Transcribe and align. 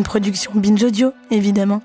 Une 0.00 0.04
production 0.04 0.52
Binge 0.54 0.82
Audio, 0.82 1.12
évidemment. 1.30 1.82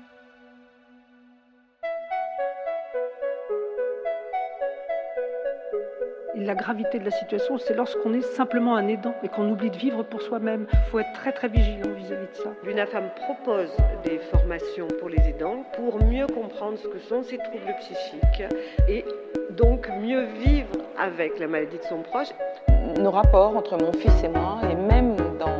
La 6.34 6.54
gravité 6.54 6.98
de 6.98 7.04
la 7.04 7.10
situation, 7.10 7.58
c'est 7.58 7.74
lorsqu'on 7.74 8.14
est 8.14 8.22
simplement 8.22 8.74
un 8.74 8.88
aidant 8.88 9.14
et 9.22 9.28
qu'on 9.28 9.50
oublie 9.50 9.70
de 9.70 9.76
vivre 9.76 10.02
pour 10.02 10.22
soi-même. 10.22 10.66
Il 10.72 10.90
faut 10.90 10.98
être 10.98 11.12
très 11.12 11.32
très 11.32 11.48
vigilant 11.48 11.90
vis-à-vis 11.94 12.28
de 12.28 12.42
ça. 12.42 12.54
L'UNAFAM 12.64 13.10
propose 13.16 13.76
des 14.02 14.18
formations 14.30 14.88
pour 14.98 15.10
les 15.10 15.20
aidants 15.28 15.66
pour 15.76 16.02
mieux 16.02 16.26
comprendre 16.26 16.78
ce 16.78 16.88
que 16.88 16.98
sont 16.98 17.22
ces 17.22 17.36
troubles 17.36 17.76
psychiques 17.80 18.44
et 18.88 19.04
donc 19.50 19.90
mieux 20.00 20.24
vivre 20.42 20.72
avec 20.98 21.38
la 21.38 21.48
maladie 21.48 21.76
de 21.76 21.84
son 21.84 22.00
proche. 22.00 22.28
Nos 22.98 23.10
rapports 23.10 23.54
entre 23.54 23.76
mon 23.76 23.92
fils 23.92 24.24
et 24.24 24.28
moi, 24.28 24.60
et 24.70 24.74
même 24.74 25.16
dans, 25.38 25.55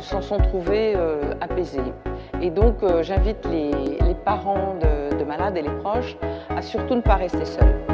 s'en 0.00 0.22
sont 0.22 0.38
trouvés 0.38 0.94
euh, 0.96 1.34
apaisés. 1.40 1.92
Et 2.40 2.50
donc 2.50 2.82
euh, 2.82 3.02
j'invite 3.02 3.46
les, 3.46 3.98
parents 4.24 4.74
de 4.80 5.24
malades 5.24 5.56
et 5.56 5.62
les 5.62 5.70
proches 5.82 6.16
à 6.50 6.60
surtout 6.60 6.94
ne 6.94 7.00
pas 7.00 7.14
rester 7.14 7.44
seuls. 7.44 7.89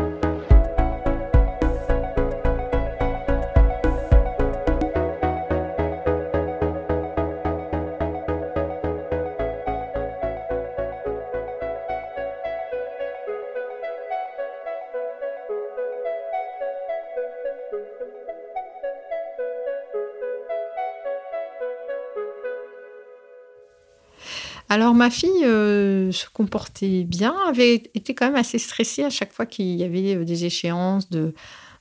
Alors 24.76 24.92
ma 24.92 25.08
fille 25.08 25.46
euh, 25.46 26.12
se 26.12 26.26
comportait 26.30 27.04
bien, 27.04 27.34
avait 27.48 27.76
été 27.94 28.14
quand 28.14 28.26
même 28.26 28.36
assez 28.36 28.58
stressée 28.58 29.04
à 29.04 29.08
chaque 29.08 29.32
fois 29.32 29.46
qu'il 29.46 29.74
y 29.74 29.82
avait 29.82 30.16
euh, 30.16 30.24
des 30.26 30.44
échéances 30.44 31.08
de, 31.08 31.32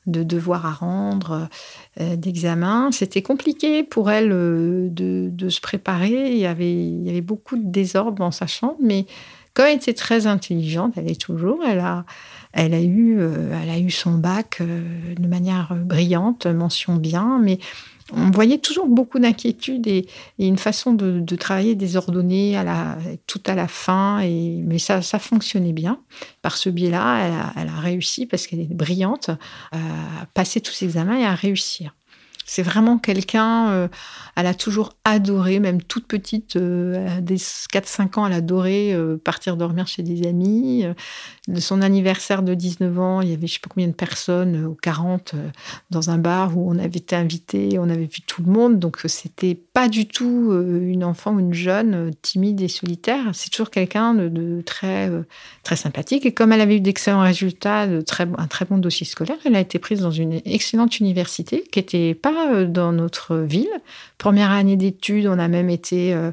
de 0.08 0.24
devoirs 0.24 0.66
à 0.66 0.72
rendre, 0.72 1.50
euh, 2.00 2.16
d'examens. 2.16 2.94
C'était 2.94 3.22
compliqué 3.22 3.84
pour 3.84 4.10
elle 4.10 4.32
euh, 4.32 4.88
de, 4.90 5.28
de 5.30 5.50
se 5.50 5.60
préparer. 5.60 6.32
Il 6.32 6.38
y, 6.38 6.46
avait, 6.46 6.72
il 6.72 7.04
y 7.04 7.10
avait 7.10 7.20
beaucoup 7.20 7.58
de 7.58 7.70
désordre 7.70 8.18
dans 8.18 8.32
sa 8.32 8.48
chambre, 8.48 8.78
mais 8.82 9.06
comme 9.54 9.66
elle 9.66 9.76
était 9.76 9.94
très 9.94 10.26
intelligente, 10.26 10.94
elle 10.96 11.12
est 11.12 11.20
toujours, 11.20 11.66
elle 11.68 11.80
a, 11.80 12.06
elle 12.54 12.74
a, 12.74 12.82
eu, 12.82 13.20
elle 13.22 13.70
a 13.70 13.78
eu 13.78 13.92
son 13.92 14.14
bac 14.14 14.62
de 14.62 15.28
manière 15.28 15.76
brillante, 15.76 16.46
mention 16.46 16.96
bien, 16.96 17.40
mais 17.44 17.60
on 18.14 18.30
voyait 18.30 18.60
toujours 18.60 18.88
beaucoup 18.88 19.20
d'inquiétude 19.20 19.88
et, 19.88 20.08
une 20.38 20.58
façon 20.58 20.94
de, 20.94 21.36
travailler 21.36 21.76
désordonnée 21.76 22.60
tout 23.28 23.42
à 23.46 23.56
la 23.56 23.68
fin. 23.68 24.22
Mais 24.22 24.80
ça, 24.80 25.02
fonctionnait 25.02 25.74
bien. 25.74 26.00
Par 26.42 26.58
ce 26.58 26.70
biais-là, 26.70 27.52
elle 27.56 27.70
a 27.70 27.80
réussi, 27.80 28.26
parce 28.26 28.48
qu'elle 28.48 28.62
est 28.62 28.74
brillante, 28.74 29.32
à 29.72 30.26
passer 30.34 30.62
tous 30.62 30.72
ses 30.72 30.86
examens 30.86 31.18
et 31.18 31.26
à 31.26 31.34
réussir. 31.34 31.94
C'est 32.48 32.62
vraiment 32.62 33.00
quelqu'un, 33.00 33.70
euh, 33.72 33.88
elle 34.36 34.46
a 34.46 34.54
toujours 34.54 34.94
adoré, 35.04 35.60
même 35.60 35.82
toute 35.82 36.06
petite, 36.06 36.58
euh, 36.58 37.20
des 37.20 37.38
4-5 37.38 38.20
ans, 38.20 38.28
elle 38.28 38.34
adorait 38.34 38.94
euh, 38.94 39.18
partir 39.18 39.58
dormir 39.58 39.88
chez 39.88 40.04
des 40.04 40.28
amis. 40.28 40.86
Euh, 40.86 40.94
de 41.48 41.60
son 41.60 41.82
anniversaire 41.82 42.44
de 42.44 42.54
19 42.54 43.00
ans, 43.00 43.22
il 43.22 43.30
y 43.30 43.34
avait 43.34 43.48
je 43.48 43.54
sais 43.54 43.60
pas 43.60 43.70
combien 43.74 43.88
de 43.88 43.94
personnes, 43.94 44.64
ou 44.64 44.76
40, 44.76 45.34
euh, 45.34 45.50
dans 45.90 46.12
un 46.12 46.20
bar 46.20 46.56
où 46.56 46.70
on 46.70 46.78
avait 46.78 47.00
été 47.00 47.16
invité, 47.16 47.80
on 47.80 47.90
avait 47.90 48.06
vu 48.06 48.22
tout 48.28 48.44
le 48.44 48.52
monde. 48.52 48.78
Donc 48.78 49.00
c'était 49.06 49.56
pas 49.56 49.90
du 49.90 50.08
tout 50.08 50.54
une 50.54 51.04
enfant 51.04 51.34
ou 51.34 51.40
une 51.40 51.54
jeune 51.54 52.12
timide 52.22 52.62
et 52.62 52.68
solitaire. 52.68 53.32
C'est 53.34 53.50
toujours 53.50 53.72
quelqu'un 53.72 54.14
de, 54.14 54.30
de 54.30 54.62
très, 54.62 55.12
très 55.64 55.76
sympathique. 55.76 56.26
Et 56.26 56.34
comme 56.34 56.52
elle 56.52 56.62
avait 56.62 56.78
eu 56.78 56.82
d'excellents 56.82 57.22
résultats, 57.22 57.88
de 57.88 58.02
très, 58.02 58.28
un 58.38 58.48
très 58.48 58.66
bon 58.66 58.78
dossier 58.78 59.06
scolaire, 59.06 59.38
elle 59.46 59.56
a 59.56 59.60
été 59.60 59.80
prise 59.80 60.02
dans 60.02 60.12
une 60.12 60.42
excellente 60.46 61.00
université 61.00 61.64
qui 61.72 61.80
n'était 61.80 62.14
pas 62.14 62.35
dans 62.66 62.92
notre 62.92 63.38
ville. 63.38 63.70
Première 64.18 64.52
année 64.52 64.78
d'études, 64.78 65.28
on 65.28 65.40
a 65.40 65.48
même 65.48 65.70
été... 65.70 66.14
euh, 66.14 66.32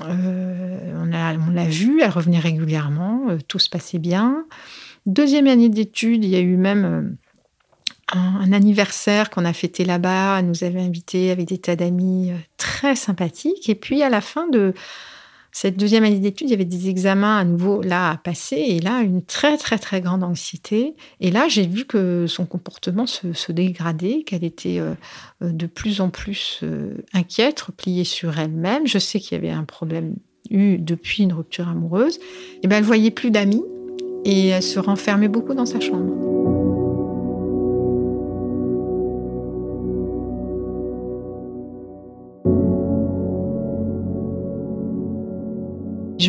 euh, 0.00 1.00
on 1.00 1.04
l'a 1.04 1.34
on 1.34 1.68
vue, 1.68 2.00
elle 2.02 2.10
revenait 2.10 2.40
régulièrement, 2.40 3.26
euh, 3.28 3.38
tout 3.46 3.58
se 3.58 3.68
passait 3.68 3.98
bien. 3.98 4.44
Deuxième 5.06 5.46
année 5.46 5.68
d'études, 5.68 6.24
il 6.24 6.30
y 6.30 6.36
a 6.36 6.40
eu 6.40 6.56
même 6.56 6.84
euh, 6.84 8.18
un, 8.18 8.52
anniversaire 8.52 9.30
qu'on 9.30 9.44
a 9.44 9.52
fêté 9.52 9.84
là-bas. 9.84 10.38
Elle 10.38 10.46
nous 10.46 10.64
avait 10.64 10.80
invités 10.80 11.30
avec 11.30 11.46
des 11.46 11.58
tas 11.58 11.76
d'amis 11.76 12.30
euh, 12.30 12.36
très 12.56 12.96
sympathiques. 12.96 13.68
Et 13.68 13.74
puis 13.74 14.02
à 14.02 14.08
la 14.08 14.20
fin 14.20 14.48
de 14.48 14.74
cette 15.56 15.76
deuxième 15.76 16.02
année 16.02 16.18
d'études, 16.18 16.48
il 16.48 16.50
y 16.50 16.54
avait 16.54 16.64
des 16.64 16.88
examens 16.88 17.38
à 17.38 17.44
nouveau 17.44 17.80
là 17.80 18.10
à 18.10 18.16
passer. 18.16 18.56
Et 18.56 18.80
là, 18.80 19.02
une 19.02 19.22
très 19.22 19.56
très 19.56 19.78
très 19.78 20.00
grande 20.00 20.24
anxiété. 20.24 20.96
Et 21.20 21.30
là, 21.30 21.46
j'ai 21.46 21.64
vu 21.64 21.84
que 21.84 22.26
son 22.26 22.44
comportement 22.44 23.06
se, 23.06 23.52
dégradait, 23.52 24.24
qu'elle 24.26 24.42
était 24.42 24.80
euh, 24.80 24.94
euh, 25.44 25.52
de 25.52 25.66
plus 25.66 26.00
en 26.00 26.10
plus 26.10 26.58
euh, 26.64 26.96
inquiète, 27.12 27.60
repliée 27.60 28.02
sur 28.02 28.36
elle-même. 28.36 28.88
Je 28.88 28.98
sais 28.98 29.20
qu'il 29.20 29.38
y 29.38 29.40
avait 29.40 29.54
un 29.54 29.62
problème 29.62 30.16
eu 30.50 30.76
depuis 30.76 31.22
une 31.22 31.32
rupture 31.32 31.68
amoureuse. 31.68 32.18
Et 32.64 32.66
ben, 32.66 32.78
elle 32.78 32.84
voyait 32.84 33.12
plus 33.12 33.30
d'amis 33.30 33.62
et 34.24 34.48
elle 34.48 34.62
se 34.62 34.80
renfermait 34.80 35.28
beaucoup 35.28 35.54
dans 35.54 35.66
sa 35.66 35.78
chambre. 35.78 36.33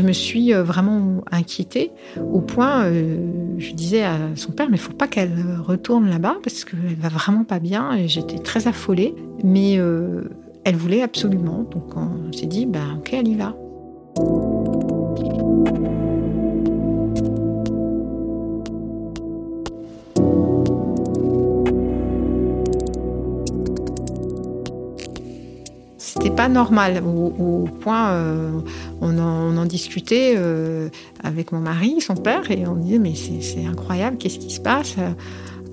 Me 0.06 0.14
suis 0.14 0.54
euh, 0.54 0.64
vraiment 0.64 1.24
inquiétée 1.32 1.92
au 2.18 2.42
point, 2.42 2.86
euh, 2.86 3.18
je 3.58 3.74
disais 3.74 4.04
à 4.04 4.18
son 4.36 4.52
père, 4.52 4.70
mais 4.70 4.78
il 4.78 4.80
faut 4.80 4.94
pas 4.94 5.08
qu'elle 5.08 5.34
retourne 5.66 6.10
là-bas 6.10 6.38
parce 6.44 6.66
qu'elle 6.66 6.96
va 6.98 7.10
vraiment 7.10 7.44
pas 7.44 7.60
bien. 7.60 7.94
Et 7.94 8.08
j'étais 8.08 8.38
très 8.38 8.68
affolée, 8.68 9.16
mais 9.44 9.78
euh, 9.78 10.30
elle 10.64 10.76
voulait 10.76 11.02
absolument. 11.02 11.66
Donc 11.72 11.96
on 11.96 12.32
s'est 12.32 12.46
dit, 12.46 12.66
ben 12.66 12.98
ok, 13.00 13.14
elle 13.14 13.28
y 13.28 13.36
va. 13.36 13.56
Normal 26.50 27.02
au, 27.06 27.66
point 27.82 28.10
euh, 28.10 28.52
on, 29.02 29.18
en, 29.18 29.54
on 29.54 29.58
en 29.58 29.66
discutait 29.66 30.36
euh, 30.38 30.90
avec 31.24 31.52
mon 31.52 31.60
mari, 31.60 32.02
son 32.02 32.16
père, 32.16 32.50
et 32.52 32.68
on 32.68 32.76
disait 32.76 33.00
mais 33.00 33.14
c'est 33.16 33.66
incroyable, 33.66 34.18
qu'est-ce 34.18 34.40
qui 34.40 34.52
se 34.52 34.62
passe 34.62 34.96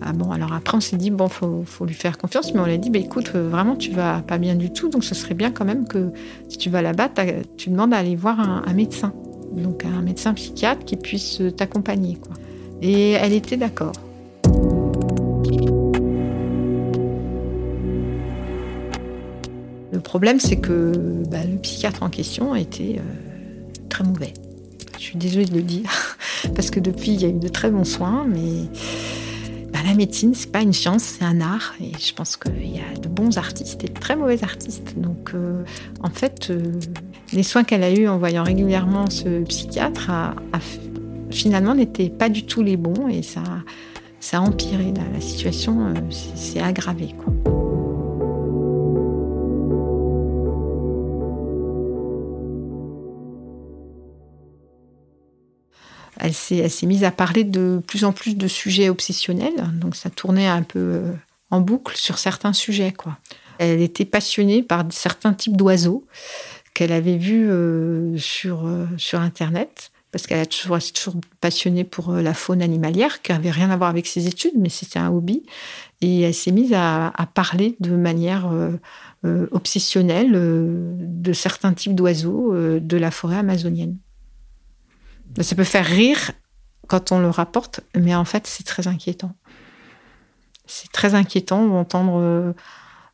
ah 0.05 0.13
bon, 0.13 0.31
alors 0.33 0.53
après, 0.53 0.77
on 0.77 0.81
s'est 0.81 0.97
dit, 0.97 1.11
bon, 1.11 1.29
faut, 1.29 1.63
faut 1.65 1.85
lui 1.85 1.95
faire 1.95 2.19
confiance, 2.19 2.53
mais 2.55 2.61
on 2.61 2.65
lui 2.65 2.73
a 2.73 2.77
dit, 2.77 2.91
bah, 2.91 2.99
écoute, 2.99 3.33
euh, 3.35 3.49
vraiment, 3.49 3.77
tu 3.77 3.93
vas 3.93 4.21
pas 4.21 4.39
bien 4.39 4.57
du 4.57 4.73
tout, 4.73 4.89
donc 4.89 5.05
ce 5.05 5.15
serait 5.15 5.35
bien 5.35 5.51
quand 5.51 5.65
même 5.65 5.87
que 5.87 6.11
si 6.49 6.59
tu 6.59 6.71
vas 6.71 6.83
là-bas, 6.83 7.11
tu 7.57 7.71
demandes 7.71 7.95
à 7.95 7.99
aller 7.99 8.17
voir 8.17 8.41
un, 8.41 8.65
un 8.67 8.73
médecin, 8.73 9.13
donc 9.53 9.85
un 9.85 10.03
médecin 10.03 10.35
psychiatre 10.35 10.85
qui 10.85 10.97
puisse 10.97 11.41
euh, 11.41 11.51
t'accompagner. 11.51 12.19
Et 12.81 13.13
elle 13.13 13.33
était 13.33 13.57
d'accord. 13.57 13.93
Problème, 20.13 20.41
c'est 20.41 20.57
que 20.57 20.93
bah, 21.31 21.39
le 21.43 21.57
psychiatre 21.57 22.03
en 22.03 22.11
question 22.11 22.55
était 22.55 22.97
euh, 22.99 23.83
très 23.89 24.05
mauvais. 24.05 24.35
Je 24.99 25.05
suis 25.05 25.17
désolée 25.17 25.47
de 25.47 25.55
le 25.55 25.63
dire, 25.63 25.89
parce 26.55 26.71
que 26.71 26.81
depuis, 26.81 27.13
il 27.13 27.23
y 27.23 27.25
a 27.25 27.29
eu 27.29 27.39
de 27.39 27.49
très 27.49 27.71
bons 27.71 27.87
soins, 27.87 28.27
mais 28.29 28.69
bah, 29.73 29.79
la 29.87 29.95
médecine, 29.95 30.35
c'est 30.35 30.53
pas 30.53 30.61
une 30.61 30.75
science, 30.75 31.03
c'est 31.03 31.25
un 31.25 31.41
art. 31.41 31.73
Et 31.81 31.93
je 31.99 32.13
pense 32.13 32.37
qu'il 32.37 32.77
y 32.77 32.79
a 32.79 33.01
de 33.01 33.09
bons 33.09 33.39
artistes 33.39 33.85
et 33.85 33.89
de 33.89 33.99
très 33.99 34.15
mauvais 34.15 34.45
artistes. 34.45 34.99
Donc, 34.99 35.31
euh, 35.33 35.65
en 36.03 36.11
fait, 36.11 36.51
euh, 36.51 36.61
les 37.33 37.43
soins 37.43 37.65
qu'elle 37.65 37.83
a 37.83 37.91
eus 37.91 38.07
en 38.07 38.19
voyant 38.19 38.45
régulièrement 38.45 39.09
ce 39.09 39.43
psychiatre 39.45 40.11
a, 40.11 40.35
a 40.53 40.59
finalement 41.31 41.75
n'étaient 41.75 42.11
pas 42.11 42.29
du 42.29 42.45
tout 42.45 42.63
les 42.63 42.77
bons 42.77 43.09
et 43.09 43.23
ça, 43.23 43.43
ça 44.21 44.37
a 44.37 44.41
empiré 44.41 44.93
la, 44.95 45.23
situation, 45.23 45.95
c'est 46.35 46.61
aggravé. 46.61 47.15
Elle 56.23 56.35
s'est, 56.35 56.87
mise 56.87 57.05
à 57.05 57.11
parler 57.11 57.45
de 57.45 57.81
plus 57.87 58.05
en 58.05 58.13
plus 58.13 58.37
de 58.37 58.47
sujets 58.47 58.89
obsessionnels, 58.89 59.71
donc 59.75 59.97
ça 59.97 60.09
tournait 60.09 60.47
un 60.47 60.63
peu 60.63 60.79
euh, 60.79 61.13
en 61.51 61.61
boucle 61.61 61.97
sur 61.97 62.19
certains 62.19 62.53
sujets. 62.53 62.95
Elle 63.59 63.83
était 63.83 64.05
passionnée 64.05 64.63
par 64.63 64.85
certains 64.91 65.35
types 65.35 65.57
d'oiseaux 65.57 66.07
qu'elle 66.75 66.93
avait 66.93 67.17
vus 67.17 67.51
euh, 67.51 68.17
sur, 68.19 68.69
sur 68.97 69.21
Internet 69.21 69.93
parce 70.13 70.27
qu'elle 70.27 70.41
a 70.41 70.47
toujours, 70.47 70.79
toujours 70.93 71.21
passionnée 71.41 71.85
pour 71.85 72.11
euh, 72.11 72.23
la 72.23 72.35
faune 72.35 72.63
animalière, 72.63 73.23
qui 73.23 73.33
n'avait 73.33 73.51
rien 73.51 73.71
à 73.71 73.77
voir 73.77 73.89
avec 73.89 74.07
ses 74.07 74.29
études, 74.29 74.53
mais 74.57 74.69
c'était 74.69 74.99
un 74.99 75.11
hobby. 75.11 75.43
Et 76.03 76.21
elle 76.21 76.35
s'est 76.35 76.53
mise 76.53 76.75
à, 76.75 77.13
parler 77.35 77.77
de 77.81 77.97
manière 77.97 78.47
euh, 78.53 78.73
euh, 79.25 79.47
obsessionnelle 79.53 80.33
de 80.33 81.33
certains 81.33 81.73
types 81.73 81.95
d'oiseaux 81.95 82.53
de 82.55 82.97
la 82.97 83.11
forêt 83.11 83.37
amazonienne. 83.37 83.97
Ça 85.41 85.55
peut 85.55 85.65
faire 85.65 85.87
rire 85.87 86.33
quand 86.89 87.13
on 87.13 87.19
le 87.19 87.31
rapporte, 87.31 87.81
mais 87.97 88.15
en 88.15 88.25
fait, 88.25 88.47
c'est 88.47 88.65
très 88.65 88.87
inquiétant. 88.87 89.35
C'est 90.67 90.93
très 90.93 91.15
inquiétant 91.15 91.67
d'entendre 91.67 92.55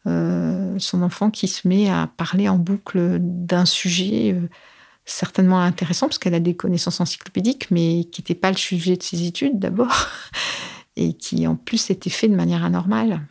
son 0.04 1.02
enfant 1.02 1.30
qui 1.30 1.48
se 1.48 1.68
met 1.68 1.90
à 1.90 2.08
parler 2.16 2.48
en 2.48 2.56
boucle 2.56 3.18
d'un 3.20 3.66
sujet 3.66 4.34
certainement 5.08 5.60
intéressant 5.60 6.06
parce 6.06 6.18
qu'elle 6.18 6.34
a 6.34 6.40
des 6.40 6.54
connaissances 6.54 7.00
encyclopédiques, 7.00 7.70
mais 7.70 8.04
qui 8.04 8.20
n'était 8.20 8.34
pas 8.34 8.50
le 8.50 8.56
sujet 8.56 8.96
de 8.96 9.02
ses 9.02 9.26
études 9.26 9.58
d'abord, 9.58 10.06
et 10.96 11.14
qui 11.14 11.46
en 11.46 11.56
plus 11.56 11.90
était 11.90 12.10
fait 12.10 12.28
de 12.28 12.36
manière 12.36 12.64
anormale. 12.64 13.22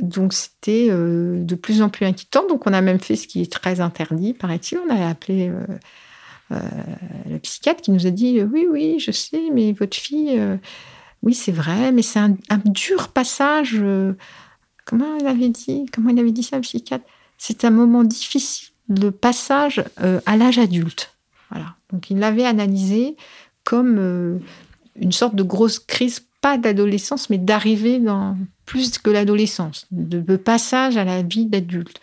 Donc 0.00 0.32
c'était 0.32 0.86
euh, 0.88 1.44
de 1.44 1.54
plus 1.54 1.82
en 1.82 1.90
plus 1.90 2.06
inquiétant. 2.06 2.46
Donc 2.48 2.66
on 2.66 2.72
a 2.72 2.80
même 2.80 3.00
fait 3.00 3.16
ce 3.16 3.28
qui 3.28 3.42
est 3.42 3.52
très 3.52 3.80
interdit, 3.80 4.32
paraît-il. 4.32 4.78
On 4.78 4.90
a 4.90 5.08
appelé 5.08 5.48
euh, 5.48 5.60
euh, 5.68 5.78
le 6.50 7.38
psychiatre 7.38 7.80
qui 7.80 7.90
nous 7.90 8.06
a 8.06 8.10
dit 8.10 8.42
oui, 8.42 8.66
oui, 8.70 8.98
je 8.98 9.12
sais, 9.12 9.50
mais 9.52 9.72
votre 9.72 9.96
fille, 9.96 10.40
oui, 11.22 11.34
c'est 11.34 11.52
vrai, 11.52 11.92
mais 11.92 12.02
c'est 12.02 12.18
un, 12.18 12.36
dur 12.64 13.08
passage. 13.08 13.82
comment 14.84 15.16
elle 15.18 15.26
avait 15.26 15.48
dit 15.48 15.86
Comment 15.92 16.10
il 16.10 16.18
avait 16.18 16.32
dit 16.32 16.42
ça, 16.42 16.56
le 16.56 16.62
psychiatre? 16.62 17.04
C'est 17.38 17.64
un 17.64 17.70
moment 17.70 18.04
difficile 18.04 18.70
le 18.90 19.10
passage 19.10 19.82
euh, 20.02 20.20
à 20.26 20.36
l'âge 20.36 20.58
adulte. 20.58 21.14
Voilà. 21.50 21.76
Donc 21.92 22.10
il 22.10 22.18
l'avait 22.18 22.44
analysé 22.44 23.16
comme 23.64 23.96
euh, 23.98 24.38
une 24.96 25.12
sorte 25.12 25.34
de 25.34 25.42
grosse 25.42 25.78
crise, 25.78 26.26
pas 26.40 26.58
d'adolescence, 26.58 27.30
mais 27.30 27.38
d'arrivée 27.38 27.98
dans 27.98 28.36
plus 28.66 28.98
que 28.98 29.10
l'adolescence, 29.10 29.86
de, 29.90 30.36
passage 30.36 30.96
à 30.96 31.04
la 31.04 31.22
vie 31.22 31.46
d'adulte. 31.46 32.00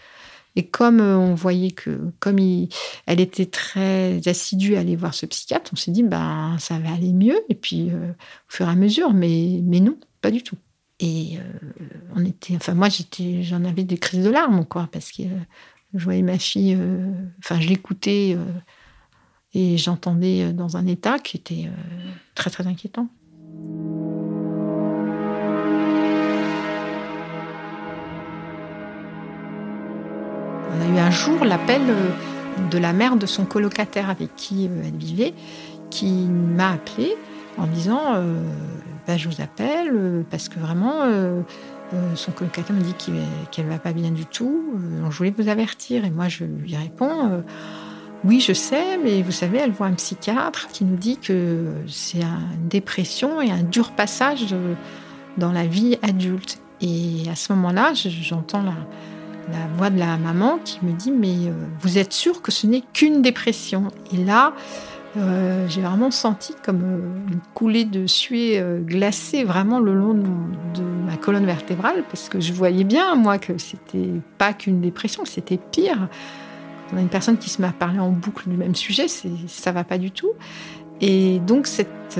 Et 0.57 0.67
comme 0.67 0.99
euh, 0.99 1.17
on 1.17 1.35
voyait 1.35 1.71
que, 1.71 2.11
comme 2.19 2.39
elle 2.39 3.19
était 3.21 3.45
très 3.45 4.19
assidue 4.27 4.75
à 4.75 4.81
aller 4.81 4.97
voir 4.97 5.13
ce 5.13 5.25
psychiatre, 5.25 5.71
on 5.71 5.77
s'est 5.77 5.91
dit, 5.91 6.03
ben, 6.03 6.57
ça 6.59 6.77
va 6.79 6.91
aller 6.91 7.13
mieux, 7.13 7.39
et 7.47 7.55
puis 7.55 7.91
au 7.91 8.13
fur 8.49 8.67
et 8.67 8.71
à 8.71 8.75
mesure, 8.75 9.13
mais, 9.13 9.61
mais 9.63 9.79
non, 9.79 9.97
pas 10.21 10.31
du 10.31 10.43
tout. 10.43 10.57
Et 10.99 11.37
on 12.15 12.25
était, 12.25 12.55
enfin, 12.55 12.73
moi, 12.73 12.89
j'étais, 12.89 13.43
j'en 13.43 13.63
avais 13.63 13.83
des 13.83 13.97
crises 13.97 14.25
de 14.25 14.31
larmes, 14.31 14.65
quoi, 14.65 14.89
parce 14.91 15.11
que 15.11 15.23
je 15.93 16.03
voyais 16.03 16.21
ma 16.21 16.37
fille, 16.37 16.75
euh, 16.79 17.11
enfin, 17.39 17.59
je 17.59 17.69
l'écoutais 17.69 18.35
euh, 18.37 18.45
et 19.53 19.77
j'entendais 19.77 20.43
euh, 20.43 20.53
dans 20.53 20.77
un 20.77 20.85
état 20.85 21.19
qui 21.19 21.37
était 21.37 21.69
très, 22.35 22.49
très 22.49 22.67
inquiétant. 22.67 23.09
Jour 31.17 31.43
l'appel 31.43 31.81
de 32.71 32.77
la 32.77 32.93
mère 32.93 33.17
de 33.17 33.25
son 33.25 33.45
colocataire 33.45 34.09
avec 34.09 34.35
qui 34.35 34.69
elle 34.85 34.95
vivait, 34.95 35.33
qui 35.89 36.27
m'a 36.27 36.71
appelé 36.71 37.15
en 37.57 37.67
disant 37.67 38.13
bah, 39.07 39.17
Je 39.17 39.27
vous 39.27 39.41
appelle 39.41 40.23
parce 40.29 40.47
que 40.47 40.59
vraiment, 40.59 41.05
euh, 41.93 42.15
son 42.15 42.31
colocataire 42.31 42.75
me 42.75 42.81
dit 42.81 42.93
qu'elle 43.51 43.65
ne 43.65 43.69
va 43.69 43.79
pas 43.79 43.93
bien 43.93 44.11
du 44.11 44.25
tout. 44.25 44.73
Euh, 44.75 45.09
je 45.09 45.17
voulais 45.17 45.33
vous 45.37 45.47
avertir. 45.47 46.03
Et 46.03 46.09
moi, 46.09 46.27
je 46.27 46.43
lui 46.43 46.75
réponds 46.75 47.31
euh, 47.31 47.41
Oui, 48.25 48.41
je 48.41 48.53
sais, 48.53 48.97
mais 48.97 49.21
vous 49.21 49.31
savez, 49.31 49.59
elle 49.59 49.71
voit 49.71 49.87
un 49.87 49.93
psychiatre 49.93 50.67
qui 50.67 50.83
nous 50.83 50.97
dit 50.97 51.17
que 51.17 51.65
c'est 51.87 52.21
une 52.21 52.67
dépression 52.67 53.41
et 53.41 53.51
un 53.51 53.63
dur 53.63 53.91
passage 53.91 54.53
dans 55.37 55.51
la 55.51 55.65
vie 55.65 55.97
adulte. 56.01 56.59
Et 56.81 57.23
à 57.31 57.35
ce 57.35 57.53
moment-là, 57.53 57.93
j'entends 57.93 58.61
la, 58.61 58.73
la, 59.51 59.67
voix 59.75 59.89
de 59.89 59.99
la 59.99 60.17
maman 60.17 60.59
qui 60.63 60.79
me 60.83 60.91
dit 60.93 61.11
Mais 61.11 61.51
vous 61.81 61.97
êtes 61.97 62.13
sûr 62.13 62.41
que 62.41 62.51
ce 62.51 62.67
n'est 62.67 62.83
qu'une 62.93 63.21
dépression? 63.21 63.87
Et 64.13 64.17
là, 64.17 64.53
euh, 65.17 65.67
j'ai 65.67 65.81
vraiment 65.81 66.11
senti 66.11 66.53
comme 66.63 66.81
euh, 66.83 67.31
une 67.31 67.39
coulée 67.53 67.85
de 67.85 68.05
suée 68.07 68.59
euh, 68.59 68.79
glacée 68.79 69.43
vraiment 69.43 69.79
le 69.79 69.95
long 69.95 70.13
de, 70.13 70.83
ma 71.05 71.17
colonne 71.17 71.45
vertébrale 71.45 72.03
parce 72.09 72.29
que 72.29 72.39
je 72.39 72.53
voyais 72.53 72.83
bien 72.83 73.15
moi 73.15 73.39
que 73.39 73.57
c'était 73.57 74.11
pas 74.37 74.53
qu'une 74.53 74.81
dépression, 74.81 75.25
c'était 75.25 75.57
pire. 75.57 76.07
On 76.93 76.97
a 76.97 77.01
une 77.01 77.09
personne 77.09 77.37
qui 77.37 77.49
se 77.49 77.61
met 77.61 77.67
à 77.67 77.71
parler 77.71 77.99
en 77.99 78.11
boucle 78.11 78.49
du 78.49 78.57
même 78.57 78.75
sujet, 78.75 79.07
ça 79.07 79.71
va 79.71 79.83
pas 79.83 79.97
du 79.97 80.11
tout. 80.11 80.31
Et 81.01 81.39
donc 81.39 81.67
cette 81.67 82.19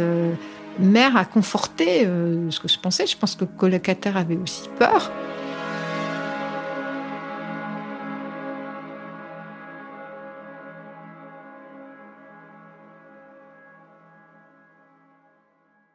mère 0.80 1.16
a 1.16 1.26
conforté 1.26 2.04
ce 2.50 2.60
que 2.60 2.68
je 2.68 2.78
pensais. 2.78 3.08
Je 3.08 3.18
pense 3.18 3.36
que 3.36 3.46
le 3.46 3.52
colocataire 3.58 4.18
avait 4.18 4.36
aussi 4.36 4.70
peur. 4.78 5.12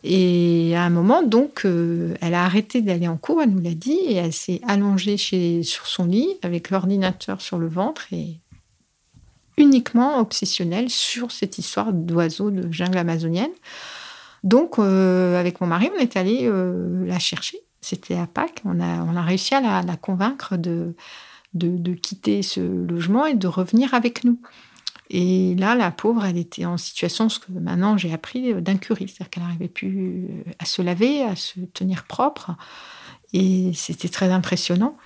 Et 0.04 0.74
à 0.74 0.82
un 0.82 0.90
moment, 0.90 1.22
donc, 1.22 1.64
euh, 1.64 2.14
elle 2.20 2.34
a 2.34 2.44
arrêté 2.44 2.82
d'aller 2.82 3.06
en 3.06 3.16
cours, 3.16 3.40
elle 3.40 3.50
nous 3.50 3.60
l'a 3.60 3.74
dit, 3.74 3.98
et 4.08 4.14
elle 4.14 4.32
s'est 4.32 4.60
allongée 4.66 5.16
sur 5.16 5.86
son 5.86 6.06
lit 6.06 6.28
avec 6.42 6.70
l'ordinateur 6.70 7.40
sur 7.40 7.58
le 7.58 7.68
ventre 7.68 8.06
et 8.12 8.40
uniquement 9.56 10.18
obsessionnelle 10.18 10.90
sur 10.90 11.30
cette 11.30 11.58
histoire 11.58 11.92
d'oiseaux 11.92 12.50
de 12.50 12.70
jungle 12.72 12.98
amazonienne. 12.98 13.52
Donc, 14.42 14.80
euh, 14.80 15.38
avec 15.38 15.60
mon 15.60 15.68
mari, 15.68 15.88
on 15.96 16.00
est 16.00 16.16
allé 16.16 16.40
euh, 16.42 17.06
la 17.06 17.20
chercher. 17.20 17.58
C'était 17.80 18.16
à 18.16 18.26
Pâques. 18.26 18.62
On 18.64 18.80
a, 18.80 19.22
réussi 19.22 19.54
à 19.54 19.60
la, 19.60 19.96
convaincre 19.96 20.56
de 20.56 20.94
quitter 21.94 22.42
ce 22.42 22.60
logement 22.60 23.26
et 23.26 23.34
de 23.34 23.46
revenir 23.46 23.94
avec 23.94 24.24
nous. 24.24 24.38
Et 25.14 25.54
là, 25.56 25.74
la 25.74 25.90
pauvre, 25.90 26.24
elle 26.24 26.38
était 26.38 26.64
en 26.64 26.78
situation, 26.78 27.28
ce 27.28 27.38
que 27.38 27.52
maintenant 27.52 27.98
j'ai 27.98 28.14
appris, 28.14 28.50
euh, 28.50 28.62
d'incurie. 28.62 29.08
C'est-à-dire 29.08 29.28
qu'elle 29.28 29.42
n'arrivait 29.42 29.68
plus 29.68 30.26
euh, 30.30 30.50
à 30.58 30.64
se 30.64 30.80
laver, 30.80 31.22
à 31.22 31.36
se 31.36 31.60
tenir 31.74 32.04
propre. 32.04 32.52
Et 33.34 33.72
c'était 33.74 34.08
très 34.08 34.30
impressionnant. 34.30 34.96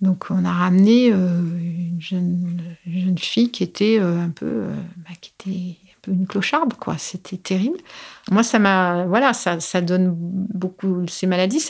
Donc, 0.00 0.26
on 0.30 0.44
a 0.44 0.52
ramené 0.52 1.12
euh, 1.12 1.40
une, 1.40 2.00
jeune, 2.00 3.16
fille 3.16 3.52
qui 3.52 3.62
était 3.62 4.00
un 4.00 4.30
peu, 4.30 4.64
bah, 4.98 5.14
qui 5.20 5.32
était 5.38 5.76
une 6.08 6.26
clocharde, 6.26 6.74
quoi. 6.74 6.98
C'était 6.98 7.36
terrible. 7.36 7.78
Moi, 8.32 8.42
ça 8.42 8.58
m'a, 8.58 9.06
voilà, 9.06 9.32
ça, 9.32 9.80
donne 9.80 10.12
beaucoup 10.16 11.06
ces 11.06 11.26
maladies. 11.26 11.64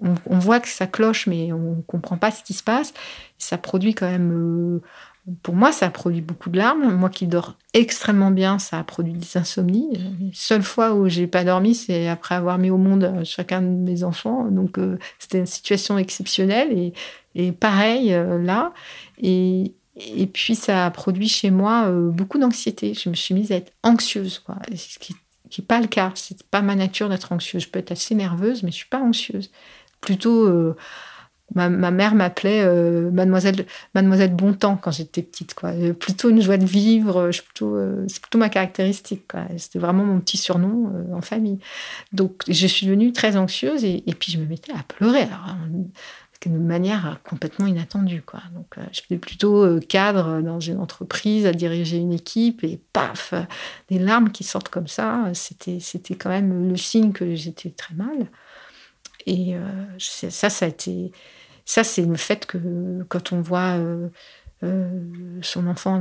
On, 0.00 0.14
on, 0.26 0.38
voit 0.38 0.60
que 0.60 0.68
ça 0.68 0.86
cloche, 0.86 1.26
mais 1.26 1.52
on 1.52 1.82
comprend 1.82 2.16
pas 2.16 2.30
ce 2.30 2.42
qui 2.42 2.54
se 2.54 2.62
passe. 2.62 2.94
Ça 3.38 3.58
produit 3.58 3.94
quand 3.94 4.10
même 4.10 4.80
pour 5.42 5.54
moi, 5.54 5.72
ça 5.72 5.86
a 5.86 5.90
produit 5.90 6.20
beaucoup 6.20 6.50
de 6.50 6.58
larmes. 6.58 6.94
Moi 6.94 7.10
qui 7.10 7.26
dors 7.26 7.56
extrêmement 7.74 8.30
bien, 8.30 8.58
ça 8.60 8.78
a 8.78 8.84
produit 8.84 9.12
des 9.12 9.36
insomnies. 9.36 9.88
La 9.94 10.28
seule 10.32 10.62
fois 10.62 10.94
où 10.94 11.08
j'ai 11.08 11.26
pas 11.26 11.42
dormi, 11.42 11.74
c'est 11.74 12.08
après 12.08 12.36
avoir 12.36 12.58
mis 12.58 12.70
au 12.70 12.78
monde 12.78 13.04
euh, 13.04 13.24
chacun 13.24 13.60
de 13.60 13.66
mes 13.66 14.04
enfants. 14.04 14.44
Donc, 14.44 14.78
euh, 14.78 14.98
c'était 15.18 15.38
une 15.38 15.46
situation 15.46 15.98
exceptionnelle. 15.98 16.92
Et, 17.34 17.52
pareil, 17.52 18.14
euh, 18.14 18.38
là. 18.40 18.72
Et, 19.20 19.74
puis, 20.32 20.54
ça 20.54 20.86
a 20.86 20.90
produit 20.90 21.28
chez 21.28 21.50
moi 21.50 21.90
beaucoup 21.90 22.38
d'anxiété. 22.38 22.94
Je 22.94 23.08
me 23.08 23.14
suis 23.14 23.34
mise 23.34 23.50
à 23.50 23.56
être 23.56 23.72
anxieuse, 23.82 24.38
quoi. 24.38 24.56
Ce 24.74 24.98
qui 24.98 25.14
n'est 25.58 25.66
pas 25.66 25.80
le 25.80 25.88
cas. 25.88 26.12
C'est 26.14 26.44
pas 26.44 26.62
ma 26.62 26.76
nature 26.76 27.08
d'être 27.08 27.32
anxieuse. 27.32 27.64
Je 27.64 27.68
peux 27.68 27.78
être 27.80 27.92
assez 27.92 28.14
nerveuse, 28.14 28.62
mais 28.62 28.70
je 28.70 28.76
suis 28.76 28.88
pas 28.88 29.00
anxieuse. 29.00 29.50
Plutôt 30.00 30.74
Ma, 31.54 31.68
mère 31.68 32.14
m'appelait 32.14 32.62
euh, 32.64 33.10
Mademoiselle, 33.12 34.34
Bontemps 34.34 34.76
quand 34.76 34.90
j'étais 34.90 35.22
petite. 35.22 35.54
Quoi. 35.54 35.70
Euh, 35.70 35.92
plutôt 35.92 36.28
une 36.28 36.42
joie 36.42 36.56
de 36.56 36.66
vivre, 36.66 37.30
plutôt, 37.30 37.76
euh, 37.76 38.04
c'est 38.08 38.20
plutôt 38.20 38.38
ma 38.38 38.48
caractéristique. 38.48 39.22
C'était 39.56 39.78
vraiment 39.78 40.04
mon 40.04 40.18
petit 40.20 40.36
surnom 40.36 40.92
en 41.12 41.20
famille. 41.20 41.58
Donc 42.12 42.42
je 42.48 42.66
suis 42.66 42.86
devenue 42.86 43.12
très 43.12 43.36
anxieuse 43.36 43.84
et, 43.84 44.02
puis 44.18 44.32
je 44.32 44.38
me 44.38 44.46
mettais 44.46 44.72
à 44.72 44.82
pleurer. 44.82 45.22
Alors, 45.22 45.56
de 46.48 46.58
manière 46.58 47.20
complètement 47.28 47.66
inattendue. 47.66 48.22
Quoi. 48.22 48.40
Donc, 48.54 48.66
euh, 48.78 48.82
j'étais 48.92 49.16
plutôt 49.16 49.64
euh, 49.64 49.80
cadre 49.80 50.40
dans 50.40 50.60
une 50.60 50.78
entreprise, 50.78 51.46
à 51.46 51.52
diriger 51.52 51.96
une 51.98 52.12
équipe, 52.12 52.64
et 52.64 52.80
paf, 52.92 53.34
des 53.88 53.98
larmes 53.98 54.30
qui 54.30 54.44
sortent 54.44 54.68
comme 54.68 54.88
ça. 54.88 55.24
C'était, 55.34 55.80
c'était 55.80 56.14
quand 56.14 56.30
même 56.30 56.68
le 56.68 56.76
signe 56.76 57.12
que 57.12 57.34
j'étais 57.34 57.70
très 57.70 57.94
mal. 57.94 58.26
Et 59.26 59.54
ça, 59.98 60.50
ça 60.50 60.64
a 60.64 60.68
été. 60.68 61.12
Ça, 61.64 61.82
c'est 61.82 62.02
le 62.04 62.16
fait 62.16 62.46
que 62.46 63.04
quand 63.08 63.32
on 63.32 63.40
voit 63.40 63.76
son 65.42 65.66
enfant 65.66 66.00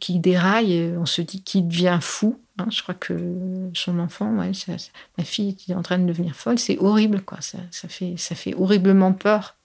qui 0.00 0.18
déraille, 0.18 0.94
on 0.98 1.06
se 1.06 1.22
dit 1.22 1.42
qu'il 1.42 1.68
devient 1.68 1.98
fou. 2.00 2.40
Hein, 2.58 2.66
je 2.70 2.82
crois 2.82 2.94
que 2.94 3.70
son 3.74 3.98
enfant, 3.98 4.26
ma 4.30 5.24
fille 5.24 5.56
est 5.68 5.74
en 5.74 5.82
train 5.82 5.98
de 5.98 6.06
devenir 6.06 6.34
folle. 6.34 6.58
C'est 6.58 6.78
horrible, 6.78 7.22
quoi. 7.22 7.38
Ça, 7.40 7.58
fait, 7.88 8.14
ça 8.16 8.34
fait 8.34 8.54
horriblement 8.54 9.12
peur. 9.12 9.56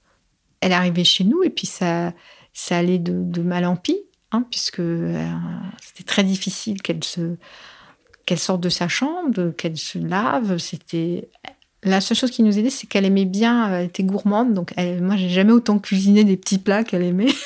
Elle 0.61 0.71
est 0.71 0.75
arrivée 0.75 1.03
chez 1.03 1.23
nous 1.23 1.43
et 1.43 1.49
puis 1.49 1.67
ça, 1.67 2.13
ça 2.53 2.77
allait 2.77 2.97
de, 2.97 3.41
mal 3.41 3.65
en 3.65 3.75
pis, 3.75 3.99
hein, 4.31 4.43
puisque 4.49 4.79
euh, 4.79 5.31
c'était 5.79 6.03
très 6.03 6.23
difficile 6.23 6.81
qu'elle 6.81 7.03
se, 7.03 7.35
qu'elle 8.25 8.39
sorte 8.39 8.61
de 8.61 8.69
sa 8.69 8.87
chambre, 8.87 9.51
qu'elle 9.51 9.77
se 9.77 9.99
lave. 9.99 10.57
C'était 10.57 11.29
la 11.83 12.01
seule 12.01 12.17
chose 12.17 12.31
qui 12.31 12.43
nous 12.43 12.57
aidait, 12.57 12.69
c'est 12.69 12.87
qu'elle 12.87 13.05
aimait 13.05 13.25
bien, 13.25 13.71
elle 13.71 13.85
était 13.85 14.03
gourmande. 14.03 14.53
Donc, 14.53 14.73
elle, 14.77 15.01
moi, 15.01 15.15
j'ai 15.15 15.29
jamais 15.29 15.51
autant 15.51 15.79
cuisiné 15.79 16.23
des 16.23 16.37
petits 16.37 16.57
plats 16.59 16.83
qu'elle 16.83 17.03
aimait. 17.03 17.27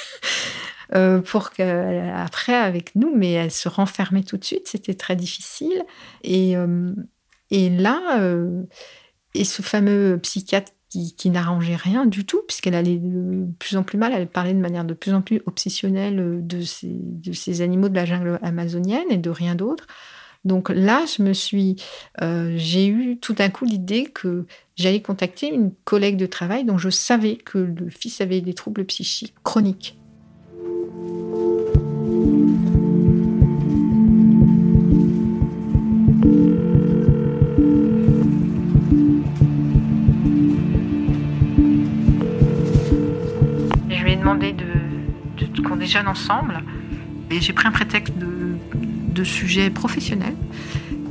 Euh, 0.93 1.21
pour 1.21 1.51
qu'après, 1.51 2.53
avec 2.53 2.95
nous, 2.95 3.15
mais 3.15 3.31
elle 3.31 3.51
se 3.51 3.69
renfermait 3.69 4.23
tout 4.23 4.35
de 4.35 4.43
suite, 4.43 4.67
c'était 4.67 4.93
très 4.93 5.15
difficile. 5.15 5.85
Et, 6.21 6.57
euh, 6.57 6.91
là, 7.49 8.19
euh, 8.19 8.63
et 9.33 9.45
ce 9.45 9.61
fameux 9.61 10.19
psychiatre 10.21 10.73
qui, 10.89 11.29
n'arrangeait 11.29 11.77
rien 11.77 12.05
du 12.05 12.25
tout, 12.25 12.41
puisqu'elle 12.45 12.75
allait 12.75 12.97
de 12.97 13.47
plus 13.57 13.77
en 13.77 13.83
plus 13.83 13.97
mal, 13.97 14.11
elle 14.13 14.27
parlait 14.27 14.53
de 14.53 14.59
manière 14.59 14.83
de 14.83 14.93
plus 14.93 15.13
en 15.13 15.21
plus 15.21 15.41
obsessionnelle 15.45 16.45
de 16.45 16.61
ces 16.61 17.61
animaux 17.61 17.87
de 17.87 17.95
la 17.95 18.03
jungle 18.03 18.37
amazonienne 18.41 19.09
et 19.09 19.17
de 19.17 19.29
rien 19.29 19.55
d'autre. 19.55 19.87
Donc 20.43 20.69
là, 20.69 21.05
je 21.05 21.21
me 21.21 21.33
suis, 21.33 21.75
j'ai 22.19 22.87
eu 22.87 23.17
tout 23.17 23.33
d'un 23.33 23.49
coup 23.49 23.65
l'idée 23.65 24.05
que 24.05 24.45
j'allais 24.75 25.01
contacter 25.01 25.47
une 25.47 25.71
collègue 25.85 26.17
de 26.17 26.25
travail 26.25 26.63
dont 26.63 26.77
je 26.77 26.89
savais 26.89 27.35
que 27.35 27.57
le 27.59 27.89
fils 27.89 28.21
avait 28.21 28.41
des 28.41 28.53
troubles 28.53 28.85
psychiques 28.85 29.35
chroniques. 29.43 29.97
Je 43.89 44.03
lui 44.03 44.13
ai 44.13 44.15
demandé 44.15 44.53
de, 44.53 45.61
qu'on 45.61 45.75
déjeune 45.75 46.07
ensemble 46.07 46.63
et 47.29 47.39
j'ai 47.39 47.53
pris 47.53 47.67
un 47.67 47.71
prétexte 47.71 48.17
de, 48.17 48.30
de 49.11 49.23
sujet 49.23 49.69
professionnel 49.69 50.33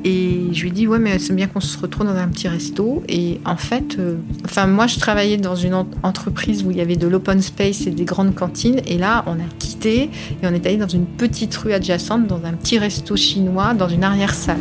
et 0.05 0.49
je 0.53 0.63
lui 0.63 0.69
ai 0.69 0.73
dit, 0.73 0.87
ouais, 0.87 0.99
mais 0.99 1.19
c'est 1.19 1.35
bien 1.35 1.47
qu'on 1.47 1.61
se 1.61 1.79
retrouve 1.79 2.07
dans 2.07 2.17
un 2.17 2.29
petit 2.29 2.49
resto. 2.49 3.03
Et 3.09 3.41
en 3.45 3.57
fait, 3.57 3.99
euh, 3.99 4.17
enfin, 4.45 4.67
moi, 4.67 4.87
je 4.87 4.99
travaillais 4.99 5.37
dans 5.37 5.57
une 5.57 5.75
entreprise 6.03 6.65
où 6.65 6.71
il 6.71 6.79
y 6.79 6.81
avait 6.81 6.97
de 6.97 7.07
l'open 7.07 7.43
space 7.43 7.87
et 7.87 7.91
des 7.91 8.05
grandes 8.05 8.35
cantines. 8.35 8.81
Et 8.87 8.97
là, 8.97 9.25
on 9.27 9.35
a 9.35 9.49
quitté 9.59 10.05
et 10.43 10.47
on 10.47 10.55
est 10.55 10.65
allé 10.67 10.79
dans 10.79 10.89
une 10.89 11.07
petite 11.07 11.55
rue 11.57 11.73
adjacente, 11.73 12.27
dans 12.27 12.43
un 12.45 12.55
petit 12.55 12.79
resto 12.79 13.15
chinois, 13.17 13.75
dans 13.75 13.89
une 13.89 14.05
arrière-salle. 14.05 14.61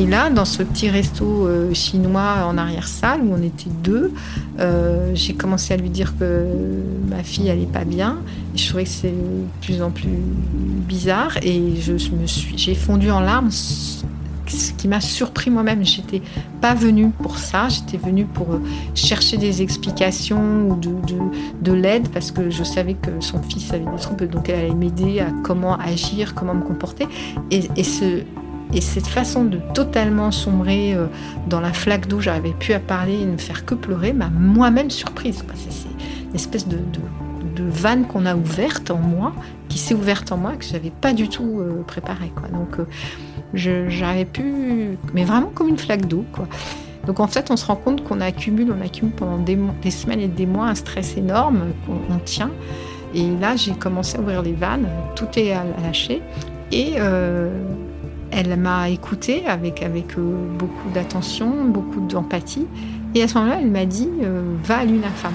Et 0.00 0.06
là, 0.06 0.30
dans 0.30 0.46
ce 0.46 0.62
petit 0.62 0.88
resto 0.88 1.46
euh, 1.46 1.74
chinois 1.74 2.46
en 2.46 2.56
arrière-salle 2.56 3.20
où 3.20 3.34
on 3.34 3.42
était 3.42 3.68
deux, 3.84 4.14
euh, 4.58 5.10
j'ai 5.12 5.34
commencé 5.34 5.74
à 5.74 5.76
lui 5.76 5.90
dire 5.90 6.16
que 6.18 6.46
ma 7.10 7.22
fille 7.22 7.50
allait 7.50 7.66
pas 7.66 7.84
bien. 7.84 8.16
je 8.56 8.66
trouvais 8.66 8.84
que 8.84 8.88
c'est 8.88 9.10
de 9.10 9.44
plus 9.60 9.82
en 9.82 9.90
plus 9.90 10.08
bizarre 10.88 11.36
et 11.42 11.74
je 11.78 11.92
me 11.92 12.26
suis, 12.26 12.56
j'ai 12.56 12.74
fondu 12.74 13.10
en 13.10 13.20
larmes. 13.20 13.50
Ce 13.50 14.72
qui 14.78 14.88
m'a 14.88 15.02
surpris 15.02 15.50
moi-même, 15.50 15.84
j'étais 15.84 16.22
pas 16.62 16.74
venue 16.74 17.10
pour 17.10 17.36
ça, 17.36 17.68
j'étais 17.68 17.98
venue 17.98 18.24
pour 18.24 18.54
euh, 18.54 18.62
chercher 18.94 19.36
des 19.36 19.60
explications 19.60 20.66
ou 20.66 20.76
de, 20.76 20.94
de, 21.60 21.72
l'aide 21.74 22.08
parce 22.08 22.32
que 22.32 22.48
je 22.48 22.64
savais 22.64 22.94
que 22.94 23.10
son 23.20 23.42
fils 23.42 23.70
avait 23.70 23.84
des 23.84 24.00
troubles, 24.00 24.28
donc 24.28 24.48
elle 24.48 24.60
allait 24.60 24.74
m'aider 24.74 25.20
à 25.20 25.30
comment 25.44 25.76
agir, 25.76 26.34
comment 26.34 26.54
me 26.54 26.62
comporter. 26.62 27.06
Et 27.50 27.84
ce, 27.84 28.24
et 28.72 28.80
cette 28.80 29.06
façon 29.06 29.44
de 29.44 29.58
totalement 29.74 30.30
sombrer 30.30 30.94
euh, 30.94 31.06
dans 31.48 31.60
la 31.60 31.72
flaque 31.72 32.06
d'eau, 32.06 32.20
j'arrivais 32.20 32.54
plus 32.58 32.72
à 32.72 32.78
parler 32.78 33.20
et 33.20 33.24
ne 33.24 33.36
faire 33.36 33.64
que 33.64 33.74
pleurer, 33.74 34.12
m'a 34.12 34.28
moi-même 34.30 34.90
surprise. 34.90 35.44
C'est 35.54 35.88
une 36.28 36.34
espèce 36.34 36.68
de, 36.68 36.78
vanne 37.62 38.06
qu'on 38.06 38.24
a 38.26 38.34
ouverte 38.34 38.90
en 38.90 38.98
moi, 38.98 39.34
qui 39.68 39.78
s'est 39.78 39.94
ouverte 39.94 40.32
en 40.32 40.36
moi, 40.36 40.52
que 40.52 40.64
je 40.64 40.72
n'avais 40.72 40.90
pas 40.90 41.12
du 41.12 41.28
tout 41.28 41.58
euh, 41.60 41.82
préparée. 41.86 42.32
Donc 42.52 42.78
euh, 42.78 42.86
j'avais 43.54 44.24
pu, 44.24 44.96
mais 45.12 45.24
vraiment 45.24 45.50
comme 45.52 45.68
une 45.68 45.78
flaque 45.78 46.06
d'eau. 46.06 46.24
Donc 47.06 47.20
en 47.20 47.26
fait, 47.26 47.50
on 47.50 47.56
se 47.56 47.66
rend 47.66 47.76
compte 47.76 48.04
qu'on 48.04 48.20
accumule, 48.20 48.72
on 48.76 48.84
accumule 48.84 49.14
pendant 49.14 49.38
des, 49.38 49.90
semaines 49.90 50.20
et 50.20 50.28
des 50.28 50.46
mois 50.46 50.68
un 50.68 50.74
stress 50.74 51.16
énorme 51.16 51.64
qu'on 51.86 52.18
tient. 52.18 52.50
Et 53.14 53.28
là, 53.40 53.56
j'ai 53.56 53.72
commencé 53.72 54.16
à 54.16 54.20
ouvrir 54.20 54.42
les 54.42 54.52
vannes, 54.52 54.88
tout 55.16 55.26
est 55.36 55.52
à, 55.52 55.64
lâcher. 55.82 56.22
Et 56.72 56.94
elle 58.32 58.56
m'a 58.56 58.88
écoutée 58.88 59.46
avec, 59.46 59.82
euh, 59.82 60.56
beaucoup 60.58 60.90
d'attention, 60.90 61.64
beaucoup 61.64 62.00
d'empathie. 62.00 62.66
Et 63.14 63.22
à 63.22 63.28
ce 63.28 63.34
moment-là, 63.38 63.58
elle 63.60 63.70
m'a 63.70 63.86
dit 63.86 64.08
euh, 64.22 64.56
Va 64.62 64.78
à 64.78 64.84
l'UNAFAM. 64.84 65.32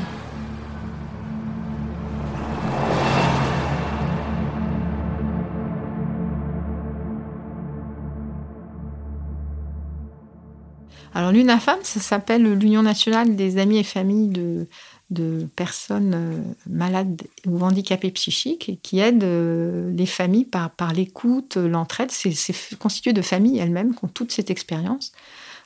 Alors 11.14 11.32
l'UNAFAM, 11.32 11.80
ça 11.84 12.02
s'appelle 12.02 12.44
l'Union 12.44 12.82
nationale 12.82 13.38
des 13.38 13.58
amis 13.58 13.78
et 13.78 13.84
familles 13.84 14.28
de, 14.28 14.68
de 15.12 15.48
personnes 15.56 16.14
euh, 16.16 16.70
malades 16.70 17.22
ou 17.46 17.62
handicapées 17.62 18.12
psychiques 18.12 18.80
qui 18.82 19.00
aident 19.00 19.24
euh, 19.24 19.92
les 19.92 20.06
familles 20.06 20.46
par, 20.46 20.94
l'écoute, 20.94 21.58
l'entraide. 21.58 22.12
C'est 22.12 22.78
constitué 22.78 23.14
de 23.14 23.22
familles 23.22 23.60
elles-mêmes 23.60 23.94
qui 23.94 24.04
ont 24.04 24.08
toute 24.08 24.32
cette 24.32 24.50
expérience 24.50 25.12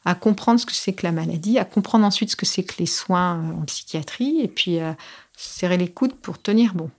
à 0.06 0.16
comprendre 0.16 0.60
ce 0.60 0.66
que 0.66 0.74
c'est 0.74 0.94
que 0.94 1.06
la 1.06 1.12
maladie, 1.12 1.60
à 1.60 1.66
comprendre 1.66 2.06
ensuite 2.06 2.32
ce 2.32 2.36
que 2.36 2.46
c'est 2.46 2.64
que 2.64 2.76
les 2.80 2.86
soins 2.86 3.40
euh, 3.40 3.62
en 3.62 3.66
psychiatrie 3.66 4.42
et 4.42 4.48
puis 4.48 4.80
à 4.80 4.98
serrer 5.38 5.78
les 5.78 5.90
coudes 5.90 6.16
pour 6.16 6.42
tenir 6.42 6.74
bon. 6.74 6.90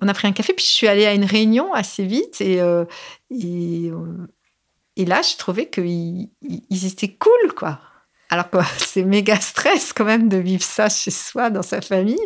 On 0.00 0.08
a 0.08 0.14
pris 0.14 0.28
un 0.28 0.32
café, 0.32 0.52
puis 0.52 0.64
je 0.64 0.70
suis 0.70 0.88
allée 0.88 1.06
à 1.06 1.14
une 1.14 1.24
réunion 1.24 1.72
assez 1.74 2.04
vite 2.06 2.40
et, 2.40 2.60
et, 3.32 3.90
et 4.94 5.04
là, 5.04 5.22
je 5.22 5.36
trouvais 5.36 5.68
qu'ils 5.68 6.28
ils 6.40 6.86
étaient 6.86 7.16
cool, 7.16 7.52
quoi. 7.56 7.80
Alors 8.28 8.50
que 8.50 8.58
c'est 8.78 9.04
méga 9.04 9.40
stress 9.40 9.92
quand 9.92 10.04
même 10.04 10.28
de 10.28 10.36
vivre 10.36 10.62
ça 10.62 10.88
chez 10.88 11.10
soi, 11.10 11.50
dans 11.50 11.62
sa 11.62 11.80
famille. 11.80 12.20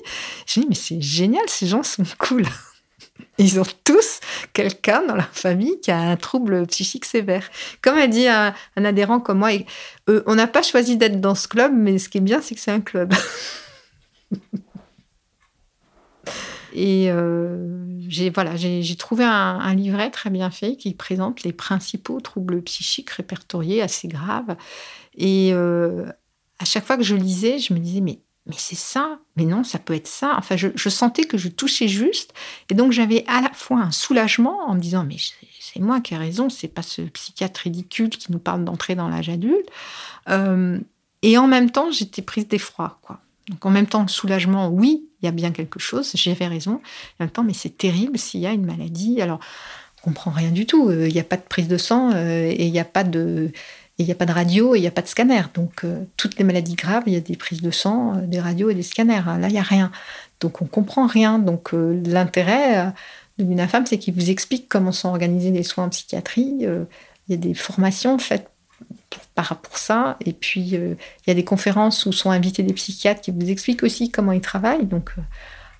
Je 0.47 0.61
dis, 0.61 0.66
mais 0.68 0.75
c'est 0.75 1.00
génial, 1.00 1.44
ces 1.49 1.66
gens 1.66 1.82
sont 1.82 2.04
cool. 2.18 2.44
Ils 3.38 3.59
ont 3.61 3.66
tous 3.85 4.21
quelqu'un 4.52 5.06
dans 5.06 5.14
leur 5.14 5.28
famille 5.28 5.80
qui 5.80 5.90
a 5.90 5.99
un 5.99 6.16
trouble 6.16 6.66
psychique 6.66 7.04
sévère. 7.04 7.49
Comme 7.80 7.97
a 7.97 8.06
dit 8.06 8.28
un, 8.28 8.54
adhérent 8.76 9.21
comme 9.21 9.38
moi, 9.38 9.50
euh, 10.09 10.23
on 10.26 10.35
n'a 10.35 10.47
pas 10.47 10.62
choisi 10.62 10.97
d'être 10.97 11.21
dans 11.21 11.35
ce 11.35 11.49
club, 11.49 11.73
mais 11.75 11.99
ce 11.99 12.09
qui 12.09 12.18
est 12.18 12.23
bien, 12.23 12.40
c'est 12.42 12.54
que 12.54 12.61
c'est 12.61 12.71
un 12.71 12.80
club. 12.80 13.14
Et 16.75 17.11
euh, 17.11 17.85
j'ai 18.09 18.30
voilà, 18.30 18.56
j'ai 18.56 18.97
trouvé 18.97 19.25
un, 19.25 19.75
livret 19.75 20.11
très 20.11 20.30
bien 20.30 20.50
fait 20.50 20.76
qui 20.76 20.94
présente 20.94 21.42
les 21.42 21.52
principaux 21.52 22.21
troubles 22.21 22.62
psychiques 22.62 23.11
répertoriés 23.11 23.82
assez 23.82 24.09
graves 24.09 24.56
et 25.16 25.50
euh, 25.52 26.07
à 26.59 26.64
chaque 26.64 26.85
fois 26.85 26.97
que 26.97 27.02
je 27.02 27.14
lisais, 27.14 27.59
je 27.59 27.75
me 27.75 27.78
disais, 27.78 28.00
mais, 28.00 28.21
mais 28.47 28.54
c'est 28.57 28.76
ça, 28.76 29.19
mais 29.37 29.45
non, 29.45 29.64
ça 29.64 29.78
peut 29.78 29.95
être 29.95 30.07
ça. 30.07 30.35
Enfin, 30.38 30.57
je, 30.57 30.88
sentais 30.88 31.25
que 31.25 31.38
je 31.38 31.49
touchais 31.49 31.88
juste. 31.88 32.33
Et 32.71 32.75
donc, 32.75 32.92
j'avais 32.92 33.25
à 33.26 33.40
la 33.40 33.50
fois 33.52 33.81
un 33.81 33.90
soulagement 33.90 34.69
en 34.69 34.75
me 34.75 34.81
disant, 34.81 35.04
mais 35.04 35.16
c'est 35.61 35.81
moi 35.81 36.00
qui 36.00 36.14
ai 36.14 36.16
raison, 36.16 36.49
c'est 36.49 36.69
pas 36.69 36.83
ce 36.83 37.02
psychiatre 37.02 37.62
ridicule 37.62 38.11
qui 38.11 38.33
nous 38.33 38.38
parle 38.38 38.64
d'entrer 38.64 38.95
dans 38.95 39.09
l'âge 39.09 39.28
adulte. 39.28 39.69
Euh, 40.28 40.78
et 41.23 41.38
en 41.38 41.47
même 41.47 41.71
temps, 41.71 41.90
j'étais 41.90 42.23
prise 42.23 42.49
d'effroi, 42.49 42.99
quoi. 43.02 43.21
Donc 43.49 43.66
en 43.66 43.71
même 43.71 43.87
temps, 43.87 44.07
soulagement, 44.07 44.69
oui, 44.69 45.09
il 45.21 45.26
y 45.26 45.28
a 45.28 45.33
bien 45.33 45.50
quelque 45.50 45.81
chose, 45.81 46.12
j'avais 46.14 46.47
raison. 46.47 46.75
En 46.75 47.25
même 47.25 47.31
temps, 47.31 47.42
mais 47.42 47.54
c'est 47.54 47.76
terrible 47.76 48.16
s'il 48.16 48.40
y 48.40 48.47
a 48.47 48.52
une 48.52 48.64
maladie. 48.64 49.21
Alors, 49.21 49.40
on 49.99 50.04
comprend 50.04 50.31
rien 50.31 50.52
du 50.52 50.64
tout. 50.64 50.88
Euh, 50.88 51.09
il 51.09 51.12
n'y 51.12 51.21
a 51.21 51.25
pas 51.25 51.37
de 51.37 51.42
prise 51.42 51.66
de 51.66 51.76
sang 51.76 52.12
et 52.14 52.64
il 52.64 52.73
n'y 52.73 52.78
a 52.78 52.85
pas 52.85 53.02
de, 53.02 53.50
il 54.02 54.06
n'y 54.06 54.12
a 54.12 54.16
pas 54.16 54.26
de 54.26 54.32
radio 54.32 54.75
et 54.75 54.78
il 54.78 54.82
n'y 54.82 54.87
a 54.87 54.92
pas 54.92 55.02
de 55.02 55.06
scanner. 55.06 55.42
Donc, 55.54 55.85
toutes 56.16 56.38
les 56.38 56.44
maladies 56.44 56.75
graves, 56.75 57.04
il 57.06 57.12
y 57.12 57.16
a 57.16 57.21
des 57.21 57.37
prises 57.37 57.62
de 57.62 57.71
sang, 57.71 58.16
des 58.26 58.40
radios 58.40 58.71
et 58.71 58.75
des 58.75 58.82
scanners. 58.82 59.23
Là, 59.25 59.49
il 59.49 59.52
n'y 59.52 59.59
a 59.59 59.62
rien. 59.62 59.90
Donc, 60.40 60.62
on 60.62 60.66
comprend 60.66 61.06
rien. 61.06 61.38
Donc, 61.38 61.71
l'intérêt 61.73 62.92
de 63.38 63.44
l'UNAFAM, 63.44 63.87
c'est 63.87 63.99
qu'il 63.99 64.14
vous 64.14 64.30
explique 64.30 64.68
comment 64.68 64.92
sont 64.92 65.09
organisés 65.09 65.50
les 65.50 65.62
soins 65.62 65.85
en 65.85 65.88
psychiatrie. 65.88 66.59
il 66.61 66.87
y 67.28 67.35
a 67.35 67.37
des 67.37 67.54
formations 67.54 68.18
faites 68.18 68.49
pour, 69.11 69.56
pour 69.56 69.78
ça. 69.78 70.16
Et 70.25 70.32
puis, 70.32 70.61
il 70.61 70.97
y 71.26 71.30
a 71.30 71.35
des 71.35 71.44
conférences 71.44 72.06
où 72.06 72.12
sont 72.12 72.30
invités 72.30 72.62
des 72.62 72.75
psychiatres 72.75 73.21
qui 73.21 73.30
vous 73.30 73.50
expliquent 73.50 73.82
aussi 73.82 74.11
comment 74.11 74.32
ils 74.32 74.40
travaillent. 74.40 74.87
Donc, 74.87 75.12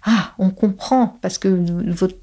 ah, 0.05 0.35
on 0.39 0.51
comprend, 0.51 1.19
parce 1.23 1.39
que 1.39 1.49
votre... 1.93 2.17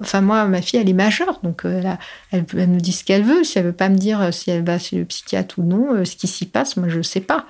enfin 0.00 0.20
moi, 0.20 0.44
ma 0.46 0.60
fille, 0.60 0.78
elle 0.78 0.88
est 0.88 0.92
majeure, 0.94 1.40
donc 1.42 1.64
euh, 1.64 1.82
elle, 2.30 2.44
nous 2.68 2.80
dit 2.80 2.92
ce 2.92 3.04
qu'elle 3.04 3.22
veut. 3.22 3.42
Si 3.42 3.58
elle 3.58 3.64
veut 3.64 3.72
pas 3.72 3.88
me 3.88 3.96
dire 3.96 4.20
euh, 4.20 4.32
si 4.32 4.50
elle 4.50 4.64
va 4.64 4.78
chez 4.78 4.98
le 4.98 5.06
psychiatre 5.06 5.58
ou 5.58 5.62
non, 5.62 5.94
euh, 5.94 6.04
ce 6.04 6.14
qui 6.14 6.28
s'y 6.28 6.44
passe, 6.44 6.76
moi 6.76 6.88
je 6.88 6.98
ne 6.98 7.02
sais 7.02 7.20
pas. 7.20 7.46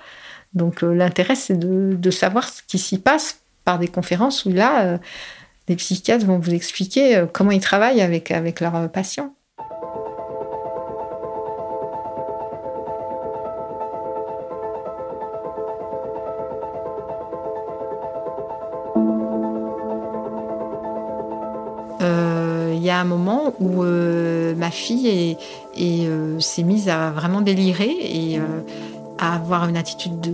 Donc 0.54 0.82
l'intérêt, 0.82 1.34
c'est 1.34 1.58
de, 1.58 2.10
savoir 2.10 2.48
ce 2.48 2.62
qui 2.62 2.78
s'y 2.78 2.98
passe 2.98 3.40
par 3.64 3.78
des 3.78 3.88
conférences 3.88 4.44
où 4.44 4.52
là, 4.52 4.98
les 5.66 5.76
psychiatres 5.76 6.26
vont 6.26 6.38
vous 6.38 6.52
expliquer 6.52 7.24
comment 7.32 7.52
ils 7.52 7.60
travaillent 7.60 8.02
avec, 8.02 8.30
avec 8.30 8.60
leurs 8.60 8.92
patients. 8.92 9.34
Un 23.02 23.04
moment 23.04 23.54
où 23.60 23.82
euh, 23.82 24.54
ma 24.54 24.70
fille 24.70 25.36
euh, 25.78 26.40
s'est 26.40 26.62
mise 26.62 26.88
à 26.88 27.10
vraiment 27.10 27.40
délirer 27.40 27.90
et 27.90 28.38
euh, 28.38 28.42
à 29.18 29.34
avoir 29.34 29.68
une 29.68 29.76
attitude 29.76 30.32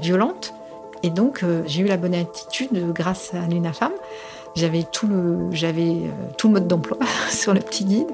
violente. 0.00 0.54
Et 1.02 1.10
donc, 1.10 1.44
j'ai 1.66 1.82
eu 1.82 1.86
la 1.86 1.96
bonne 1.96 2.14
attitude 2.14 2.92
grâce 2.92 3.32
à 3.32 3.48
l'UNAFAM. 3.48 3.92
J'avais 4.56 4.82
tout 4.82 5.06
le, 5.06 5.48
j'avais 5.52 5.94
tout 6.36 6.48
mode 6.48 6.66
d'emploi 6.66 6.98
sur 7.30 7.54
le 7.54 7.60
petit 7.60 7.84
guide. 7.84 8.08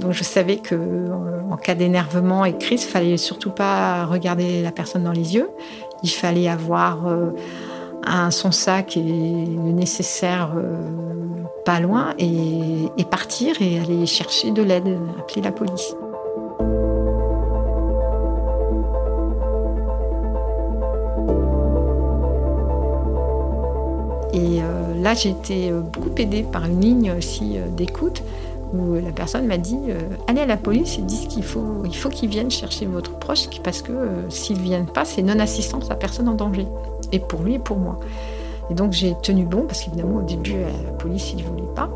Donc, 0.00 0.12
je 0.12 0.24
savais 0.24 0.56
que 0.56 1.08
en 1.50 1.56
cas 1.56 1.74
d'énervement 1.74 2.44
et 2.44 2.52
de 2.52 2.58
crise, 2.58 2.84
il 2.84 2.88
fallait 2.88 3.16
surtout 3.16 3.50
pas 3.50 4.04
regarder 4.04 4.62
la 4.62 4.72
personne 4.72 5.04
dans 5.04 5.12
les 5.12 5.34
yeux. 5.34 5.48
Il 6.02 6.10
fallait 6.10 6.48
avoir 6.48 6.98
un, 8.06 8.30
son 8.30 8.52
sac 8.52 8.96
et 8.96 9.02
le 9.02 9.72
nécessaire 9.72 10.52
pas 11.66 11.80
loin 11.80 12.14
et, 12.18 12.88
partir 13.10 13.60
et 13.60 13.80
aller 13.80 14.06
chercher 14.06 14.52
de 14.52 14.62
l'aide, 14.62 14.98
appeler 15.18 15.42
la 15.42 15.52
police. 15.52 15.94
Et 24.32 24.60
euh, 24.62 25.02
là, 25.02 25.14
j'ai 25.14 25.30
été 25.30 25.70
euh, 25.70 25.80
beaucoup 25.80 26.10
aidée 26.18 26.42
par 26.42 26.66
une 26.66 26.80
ligne 26.80 27.14
aussi 27.16 27.58
euh, 27.58 27.68
d'écoute 27.68 28.22
où 28.72 28.94
la 28.94 29.12
personne 29.12 29.46
m'a 29.46 29.58
dit 29.58 29.78
allez 30.26 30.40
à 30.40 30.46
la 30.46 30.56
police 30.56 30.98
et 30.98 31.02
dis 31.02 31.28
qu'il 31.28 31.44
faut, 31.44 31.84
il 31.84 31.96
faut 31.96 32.08
qu'ils 32.08 32.28
viennent 32.28 32.50
chercher 32.50 32.84
votre 32.84 33.12
proche 33.12 33.48
parce 33.62 33.80
que 33.80 33.92
s'ils 34.28 34.56
ne 34.58 34.62
viennent 34.62 34.86
pas, 34.86 35.04
c'est 35.04 35.22
non-assistance 35.22 35.88
à 35.88 35.94
personne 35.94 36.28
en 36.28 36.34
danger. 36.34 36.66
Et 37.12 37.20
pour 37.20 37.42
lui 37.42 37.54
et 37.54 37.58
pour 37.58 37.78
moi. 37.78 37.98
Et 38.70 38.74
donc 38.74 38.92
j'ai 38.92 39.14
tenu 39.22 39.44
bon, 39.44 39.62
parce 39.62 39.82
qu'évidemment 39.82 40.16
au 40.16 40.22
début 40.22 40.54
la 40.60 40.92
police 40.92 41.32
il 41.32 41.38
ne 41.38 41.48
voulait 41.48 41.74
pas. 41.74 41.90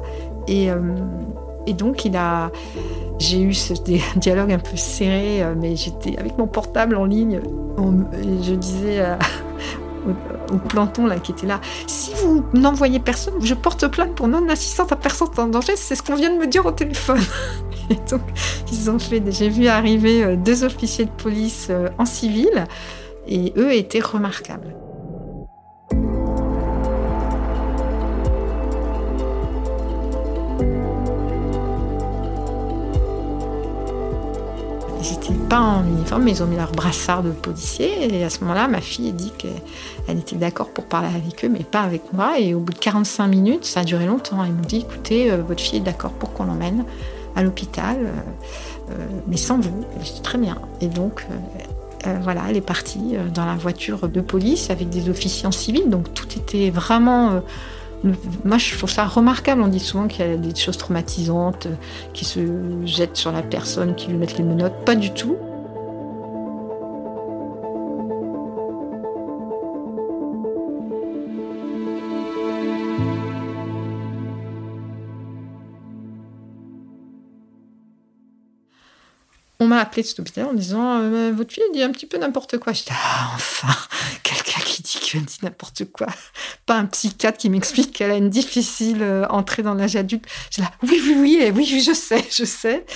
Et, 0.47 0.71
euh, 0.71 0.97
et 1.67 1.75
donc 1.75 2.05
il 2.05 2.17
a, 2.17 2.51
j'ai 3.19 3.41
eu 3.41 3.55
ce 3.55 3.75
dialogue 4.17 4.53
un 4.53 4.59
peu 4.59 4.77
serré, 4.77 5.43
euh, 5.43 5.55
mais 5.57 5.77
j'étais 5.77 6.19
avec 6.19 6.39
mon 6.39 6.47
portable 6.47 6.97
en 6.97 7.05
ligne. 7.05 7.41
je 7.79 8.55
disais 8.55 9.03
au, 10.53 10.57
planton 10.57 11.07
là 11.07 11.19
qui 11.19 11.33
était 11.33 11.47
là, 11.47 11.61
si 11.87 12.13
vous 12.15 12.45
n'envoyez 12.55 13.01
personne, 13.01 13.35
je 13.43 13.55
porte 13.55 13.87
plainte 13.89 14.15
pour 14.15 14.29
non-assistance 14.29 14.91
à 14.91 14.97
personne 14.97 15.29
en 15.37 15.47
danger. 15.47 15.75
C'est 15.77 15.95
ce 15.95 16.03
qu'on 16.03 16.15
vient 16.15 16.33
de 16.33 16.39
me 16.39 16.47
dire 16.47 16.65
au 16.67 16.73
téléphone. 16.73 17.21
Et 17.91 17.99
donc 18.11 18.23
ils 18.73 18.91
ont 18.91 18.99
fait. 18.99 19.23
J'ai 19.31 19.49
vu 19.49 19.67
arriver 19.67 20.23
euh, 20.23 20.37
deux 20.37 20.65
officiers 20.65 21.07
de 21.07 21.11
police 21.11 21.71
en 21.99 22.05
civil 22.05 22.65
et 23.27 23.53
eux 23.57 23.73
étaient 23.73 24.01
remarquables. 24.01 24.75
Pas 35.51 35.61
en 35.61 35.85
uniforme, 35.85 36.23
mais 36.23 36.31
ils 36.31 36.43
ont 36.45 36.47
mis 36.47 36.57
leur 36.57 36.71
brassard 36.71 37.25
de 37.25 37.33
policier. 37.33 38.15
Et 38.15 38.25
à 38.25 38.31
ce 38.31 38.41
moment-là, 38.43 38.69
ma 38.69 38.81
fille 38.81 39.13
dit 39.13 39.33
qu'elle 39.37 40.19
était 40.19 40.37
d'accord 40.37 40.69
pour 40.69 40.85
parler 40.85 41.09
avec 41.09 41.45
eux, 41.45 41.49
mais 41.49 41.65
pas 41.65 41.81
avec 41.81 42.13
moi. 42.13 42.39
Et 42.39 42.55
au 42.55 42.61
bout 42.61 42.73
de 42.73 42.79
45 42.79 43.27
minutes, 43.27 43.65
ça 43.65 43.81
a 43.81 43.85
duré 43.85 44.07
longtemps. 44.07 44.45
Ils 44.45 44.53
m'ont 44.53 44.63
dit 44.63 44.79
écoutez, 44.79 45.31
euh, 45.31 45.43
votre 45.43 45.61
fille 45.61 45.79
est 45.79 45.83
d'accord 45.83 46.13
pour 46.13 46.33
qu'on 46.33 46.45
l'emmène 46.45 46.85
à 47.35 47.43
l'hôpital, 47.43 47.97
euh, 47.99 48.93
euh, 48.93 49.07
mais 49.27 49.37
sans 49.37 49.59
vous. 49.59 49.85
Je 50.01 50.23
très 50.23 50.39
bien. 50.39 50.57
Et 50.81 50.87
donc, 50.87 51.27
voilà, 52.23 52.45
elle 52.49 52.57
est 52.57 52.63
partie 52.63 53.17
dans 53.35 53.45
la 53.45 53.57
voiture 53.57 54.09
de 54.09 54.21
police 54.23 54.71
avec 54.71 54.89
des 54.89 55.11
officiers 55.11 55.47
en 55.47 55.53
civil. 55.53 55.91
Donc 55.91 56.15
tout 56.15 56.29
était 56.35 56.71
vraiment 56.71 57.43
moi, 58.45 58.59
je 58.59 58.77
trouve 58.77 58.91
ça 58.91 59.05
remarquable. 59.07 59.61
On 59.63 59.69
dit 59.69 59.81
souvent 59.81 60.09
qu'il 60.09 60.27
y 60.27 60.29
a 60.29 60.37
des 60.37 60.55
choses 60.55 60.79
traumatisantes 60.79 61.67
euh, 61.67 61.75
qui 62.15 62.25
se 62.25 62.41
jettent 62.85 63.17
sur 63.17 63.33
la 63.33 63.43
personne, 63.43 63.95
qui 63.95 64.09
lui 64.09 64.17
mettent 64.17 64.39
les 64.39 64.45
menottes. 64.45 64.85
Pas 64.85 64.95
du 64.95 65.13
tout. 65.13 65.37
on 79.61 79.67
m'a 79.67 79.79
appelé 79.79 80.03
de 80.03 80.07
cet 80.07 80.19
hôpital 80.19 80.47
en 80.47 80.55
disant 80.55 81.01
euh, 81.01 81.33
Votre 81.33 81.53
fille 81.53 81.63
dit 81.73 81.83
un 81.83 81.91
petit 81.91 82.07
peu 82.07 82.17
n'importe 82.17 82.59
quoi. 82.59 82.73
J'étais 82.73 82.95
Ah, 82.95 83.33
enfin, 83.35 83.75
quelqu'un 84.23 84.60
qui 84.71 84.83
dit 84.83 84.99
qu'elle 85.01 85.25
dit 85.25 85.39
n'importe 85.43 85.85
quoi. 85.87 86.07
Pas 86.67 86.77
un 86.77 86.87
psychiatre 86.87 87.39
qui 87.39 87.51
m'explique 87.51 87.93
qu'elle 87.93 88.11
a 88.11 88.17
une 88.17 88.31
difficile 88.31 89.03
euh, 89.03 89.27
entrée 89.29 89.63
dans 89.63 89.75
l'âge 89.75 89.97
adulte. 89.97 90.25
J'ai 90.51 90.63
là 90.63 90.71
Oui, 90.83 91.01
oui, 91.05 91.17
oui, 91.19 91.53
oui, 91.53 91.69
oui, 91.73 91.81
je 91.81 91.93
sais, 91.93 92.25
je 92.31 92.45
sais. 92.45 92.87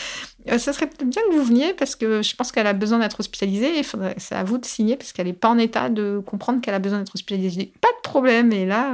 Euh, 0.50 0.58
ça 0.58 0.72
serait 0.72 0.86
peut-être 0.86 1.08
bien 1.08 1.22
que 1.28 1.34
vous 1.34 1.44
veniez 1.44 1.74
parce 1.74 1.96
que 1.96 2.22
je 2.22 2.36
pense 2.36 2.52
qu'elle 2.52 2.66
a 2.66 2.72
besoin 2.72 3.00
d'être 3.00 3.18
hospitalisée. 3.18 3.82
c'est 4.18 4.34
à 4.34 4.44
vous 4.44 4.58
de 4.58 4.64
signer 4.64 4.96
parce 4.96 5.12
qu'elle 5.12 5.26
n'est 5.26 5.32
pas 5.32 5.48
en 5.48 5.58
état 5.58 5.88
de 5.88 6.22
comprendre 6.24 6.60
qu'elle 6.60 6.74
a 6.74 6.78
besoin 6.78 7.00
d'être 7.00 7.14
hospitalisée. 7.14 7.72
Pas 7.80 7.88
de 7.88 8.02
problème. 8.02 8.52
Et 8.52 8.66
là, 8.66 8.92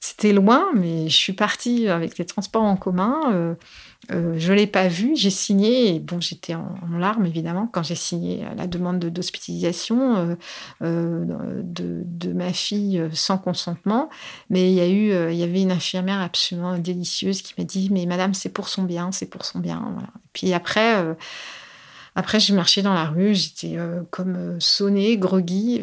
c'était 0.00 0.32
loin, 0.32 0.68
mais 0.74 1.08
je 1.08 1.16
suis 1.16 1.32
partie 1.34 1.88
avec 1.88 2.16
les 2.16 2.24
transports 2.24 2.62
en 2.62 2.76
commun. 2.76 3.56
Euh, 4.12 4.34
je 4.38 4.52
ne 4.52 4.56
l'ai 4.56 4.66
pas 4.66 4.88
vu, 4.88 5.16
j'ai 5.16 5.30
signé, 5.30 5.94
et 5.94 6.00
bon, 6.00 6.20
j'étais 6.20 6.54
en, 6.54 6.76
larmes 6.98 7.26
évidemment 7.26 7.68
quand 7.70 7.82
j'ai 7.82 7.94
signé 7.94 8.44
la 8.56 8.66
demande 8.66 8.98
d'hospitalisation 8.98 10.16
euh, 10.16 10.34
euh, 10.82 11.62
de, 11.62 12.32
ma 12.32 12.52
fille 12.52 13.02
sans 13.12 13.38
consentement. 13.38 14.08
Mais 14.50 14.72
il 14.72 14.78
y, 14.78 14.92
eu, 14.92 15.34
y 15.34 15.42
avait 15.42 15.62
une 15.62 15.72
infirmière 15.72 16.20
absolument 16.20 16.78
délicieuse 16.78 17.42
qui 17.42 17.54
m'a 17.58 17.64
dit 17.64 17.88
Mais 17.90 18.06
madame, 18.06 18.34
c'est 18.34 18.48
pour 18.48 18.68
son 18.68 18.82
bien, 18.82 19.10
c'est 19.12 19.26
pour 19.26 19.44
son 19.44 19.58
bien. 19.58 19.96
Puis 20.32 20.52
après. 20.52 21.16
Après, 22.18 22.40
j'ai 22.40 22.54
marché 22.54 22.80
dans 22.80 22.94
la 22.94 23.04
rue, 23.04 23.34
j'étais 23.34 23.76
comme 24.10 24.58
sonnée, 24.58 25.18
groggy. 25.18 25.82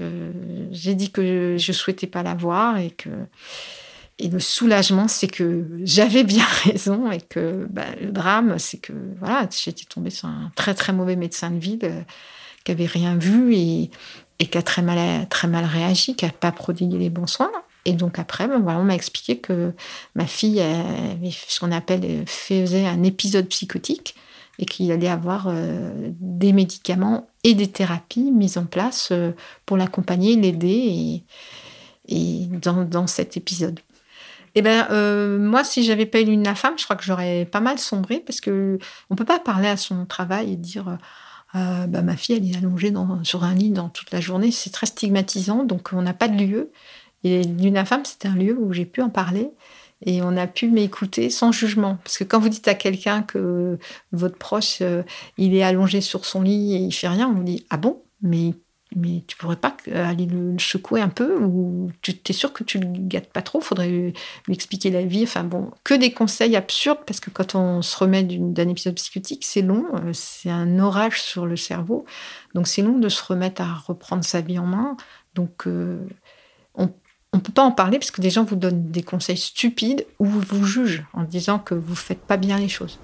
j'ai 0.72 0.96
dit 0.96 1.12
que 1.12 1.58
je 1.60 1.72
souhaitais 1.72 2.08
pas 2.08 2.24
la 2.24 2.34
voir 2.34 2.78
et 2.78 2.90
que 2.90 3.10
et 4.20 4.28
le 4.28 4.40
soulagement, 4.40 5.08
c'est 5.08 5.28
que 5.28 5.66
j'avais 5.84 6.24
bien 6.24 6.46
raison 6.64 7.12
et 7.12 7.22
que 7.22 7.68
bah, 7.70 7.86
le 8.02 8.12
drame, 8.12 8.60
c'est 8.60 8.78
que 8.78 8.94
voilà, 9.20 9.48
j'étais 9.52 9.86
tombée 9.86 10.10
sur 10.10 10.28
un 10.28 10.52
très 10.56 10.74
très 10.74 10.94
mauvais 10.94 11.16
médecin 11.16 11.52
de 11.52 11.60
ville 11.60 11.80
euh, 11.84 12.02
qui 12.64 12.72
avait 12.72 12.86
rien 12.86 13.18
vu 13.18 13.56
et, 13.56 13.90
qui 14.40 14.58
a 14.58 14.62
très 14.62 14.82
mal, 14.82 15.28
très 15.30 15.48
mal 15.48 15.66
réagi, 15.66 16.16
qui 16.16 16.26
n'a 16.26 16.32
pas 16.32 16.52
prodigué 16.52 16.98
les 16.98 17.10
bons 17.10 17.28
soins. 17.28 17.52
Et 17.86 17.94
donc 17.94 18.20
après, 18.20 18.48
ben, 18.48 18.60
voilà, 18.60 18.80
on 18.80 18.84
m'a 18.84 18.96
expliqué 18.96 19.38
que 19.38 19.74
ma 20.16 20.26
fille 20.26 20.62
ce 21.32 21.60
qu'on 21.60 21.72
appelle 21.72 22.24
faisait 22.26 22.86
un 22.86 23.04
épisode 23.04 23.48
psychotique 23.48 24.16
et 24.60 24.66
qu'il 24.66 24.92
allait 24.92 25.10
avoir 25.10 25.48
euh, 25.48 26.12
des 26.20 26.54
médicaments 26.54 27.28
et 27.44 27.54
des 27.56 27.68
thérapies 27.68 28.32
mises 28.32 28.58
en 28.58 28.66
place 28.66 29.10
euh, 29.12 29.32
pour 29.66 29.78
l'accompagner, 29.78 30.36
l'aider 30.36 31.24
et, 32.08 32.14
et 32.16 32.46
dans, 32.48 32.84
dans 32.84 33.08
cet 33.08 33.36
épisode. 33.36 33.80
Eh 34.56 34.62
ben, 34.62 34.88
euh, 34.92 35.40
moi, 35.40 35.64
si 35.64 35.84
j'avais 35.84 36.06
pas 36.06 36.22
eu 36.22 36.26
une 36.26 36.46
femme, 36.56 36.78
je 36.78 36.84
crois 36.84 36.96
que 36.96 37.04
j'aurais 37.04 37.46
pas 37.46 37.60
mal 37.60 37.80
sombré 37.80 38.20
parce 38.20 38.40
que 38.40 38.78
on 39.10 39.16
peut 39.16 39.26
pas 39.26 39.40
parler 39.40 39.68
à 39.68 39.78
son 39.78 40.06
travail 40.06 40.54
et 40.54 40.56
dire 40.56 40.98
euh, 41.56 41.88
bah, 41.88 42.02
ma 42.02 42.16
fille, 42.18 42.36
elle 42.36 42.50
est 42.50 42.58
allongée 42.58 42.94
sur 43.24 43.44
un 43.44 43.54
lit 43.54 43.72
dans 43.72 43.90
toute 43.90 44.12
la 44.12 44.22
journée. 44.22 44.52
C'est 44.52 44.72
très 44.72 44.88
stigmatisant, 44.88 45.64
donc 45.64 45.90
on 45.94 46.02
n'a 46.02 46.14
pas 46.14 46.28
de 46.28 46.38
lieu. 46.44 46.72
Et 47.24 47.44
l'UNAFAM, 47.44 48.06
c'était 48.06 48.28
un 48.28 48.36
lieu 48.36 48.58
où 48.58 48.74
j'ai 48.74 48.86
pu 48.86 49.02
en 49.02 49.10
parler. 49.10 49.50
et 50.06 50.22
on 50.22 50.36
a 50.38 50.48
pu 50.48 50.70
m'écouter 50.70 51.30
sans 51.30 51.52
jugement. 51.52 51.98
Parce 52.04 52.18
que 52.18 52.24
quand 52.26 52.40
vous 52.40 52.50
dites 52.50 52.68
à 52.68 52.76
quelqu'un 52.76 53.24
que 53.24 53.80
votre 54.12 54.38
proche, 54.38 54.80
euh, 54.82 55.04
il 55.38 55.56
est 55.56 55.64
allongé 55.64 56.02
sur 56.02 56.26
son 56.26 56.42
lit 56.44 56.76
et 56.76 56.78
il 56.80 56.92
fait 56.94 57.08
rien, 57.08 57.30
on 57.30 57.34
vous 57.36 57.44
dit 57.44 57.66
ah 57.70 57.78
bon, 57.78 58.04
mais 58.22 58.54
mais 58.96 59.24
tu 59.28 59.38
pourrais 59.38 59.56
pas 59.56 59.76
aller 59.94 60.26
le 60.26 60.58
secouer 60.60 61.02
un 61.02 61.10
peu 61.10 61.38
ou 61.38 61.92
tu 62.02 62.14
es 62.28 62.34
sûr 62.34 62.54
que 62.54 62.64
tu 62.64 62.80
le 62.80 62.88
gâtes 62.88 63.32
pas 63.32 63.42
trop? 63.42 63.62
Faudrait 63.62 63.90
lui 63.90 64.14
expliquer 64.54 64.90
la 64.90 65.04
vie. 65.04 65.24
Enfin 65.24 65.44
bon 65.44 65.72
que 65.84 65.94
des 65.94 66.12
conseils 66.12 66.56
absurdes 66.56 67.00
parce 67.06 67.20
que 67.20 67.30
quand 67.30 67.56
on 67.56 67.82
se 67.82 67.98
remet 67.98 68.24
d'un 68.24 68.70
épisode 68.70 68.96
psychotique 68.96 69.46
c'est 69.46 69.62
long 69.62 69.86
euh, 69.96 70.12
c'est 70.14 70.50
un 70.50 70.80
orage 70.80 71.22
sur 71.22 71.46
le 71.46 71.58
cerveau. 71.58 72.06
Donc 72.54 72.68
c'est 72.68 72.82
long 72.82 72.98
de 72.98 73.10
se 73.10 73.24
remettre 73.24 73.62
à 73.62 73.74
reprendre 73.74 74.24
sa 74.24 74.42
vie 74.42 74.60
en 74.60 74.66
main. 74.66 74.98
Donc 75.36 75.68
euh, 75.68 76.00
on 76.76 77.38
ne 77.38 77.42
peut 77.42 77.52
pas 77.52 77.64
en 77.64 77.72
parler 77.72 77.98
parce 77.98 78.12
que 78.12 78.22
des 78.22 78.30
gens 78.30 78.44
vous 78.44 78.56
donnent 78.56 78.92
des 78.92 79.02
conseils 79.02 79.38
stupides 79.38 80.06
ou 80.20 80.26
vous 80.26 80.66
jugent 80.66 81.04
en 81.14 81.24
disant 81.24 81.58
que 81.58 81.74
vous 81.74 81.96
faites 81.96 82.22
pas 82.22 82.38
bien 82.38 82.58
les 82.58 82.70
choses. 82.70 83.00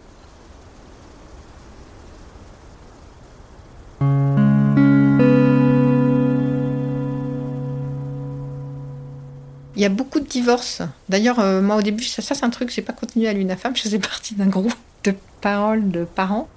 Il 9.80 9.84
y 9.84 9.86
a 9.86 9.89
beaucoup 9.89 10.20
de 10.20 10.28
divorces. 10.28 10.82
D'ailleurs, 11.08 11.39
euh, 11.39 11.62
moi 11.62 11.78
au 11.78 11.82
début, 11.82 12.04
ça, 12.04 12.22
c'est 12.22 12.44
un 12.44 12.50
truc, 12.50 12.70
j'ai 12.70 12.82
pas 12.82 12.92
continué 12.92 13.30
à 13.30 13.34
l'UNAFAM, 13.34 13.74
je 13.78 13.84
faisais 13.84 13.98
partie 13.98 14.36
d'un 14.36 14.48
groupe 14.48 14.76
de 15.06 15.13
paroles 15.39 15.89
de 15.89 16.04
parents. 16.04 16.50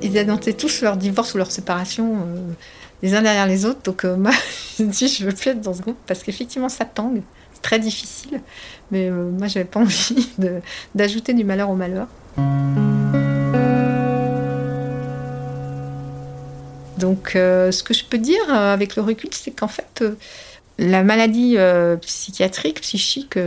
Ils 0.00 0.16
annonçaient 0.16 0.54
tous 0.54 0.80
leur 0.80 0.96
divorce 0.96 1.34
ou 1.34 1.36
leur 1.36 1.50
séparation. 1.50 2.16
Euh, 2.16 2.52
les 3.02 3.14
uns 3.14 3.20
derrière 3.20 3.46
les 3.46 3.66
autres. 3.66 3.82
Donc 3.82 4.06
euh, 4.06 4.16
moi, 4.16 4.32
je 4.78 4.84
me 4.84 4.90
dis, 4.90 5.08
je 5.08 5.26
veux 5.26 5.34
plus 5.34 5.50
être 5.50 5.60
dans 5.60 5.74
ce 5.74 5.82
groupe 5.82 5.98
parce 6.06 6.22
qu'effectivement, 6.22 6.70
ça 6.70 6.86
tangue. 6.86 7.20
C'est 7.52 7.60
très 7.60 7.78
difficile. 7.78 8.40
Mais 8.90 9.10
moi, 9.10 9.48
j'avais 9.48 9.66
pas 9.66 9.80
envie 9.80 10.30
d'ajouter 10.94 11.34
du 11.34 11.44
malheur 11.44 11.68
au 11.68 11.76
malheur. 11.76 12.08
Donc, 16.98 17.34
euh, 17.34 17.72
ce 17.72 17.82
que 17.82 17.94
je 17.94 18.04
peux 18.04 18.18
dire 18.18 18.52
avec 18.52 18.96
le 18.96 19.02
recul, 19.02 19.30
c'est 19.32 19.50
qu'en 19.50 19.68
fait, 19.68 20.04
la 20.78 21.02
maladie 21.02 21.56
psychiatrique, 22.00 22.80
psychique 22.80 23.38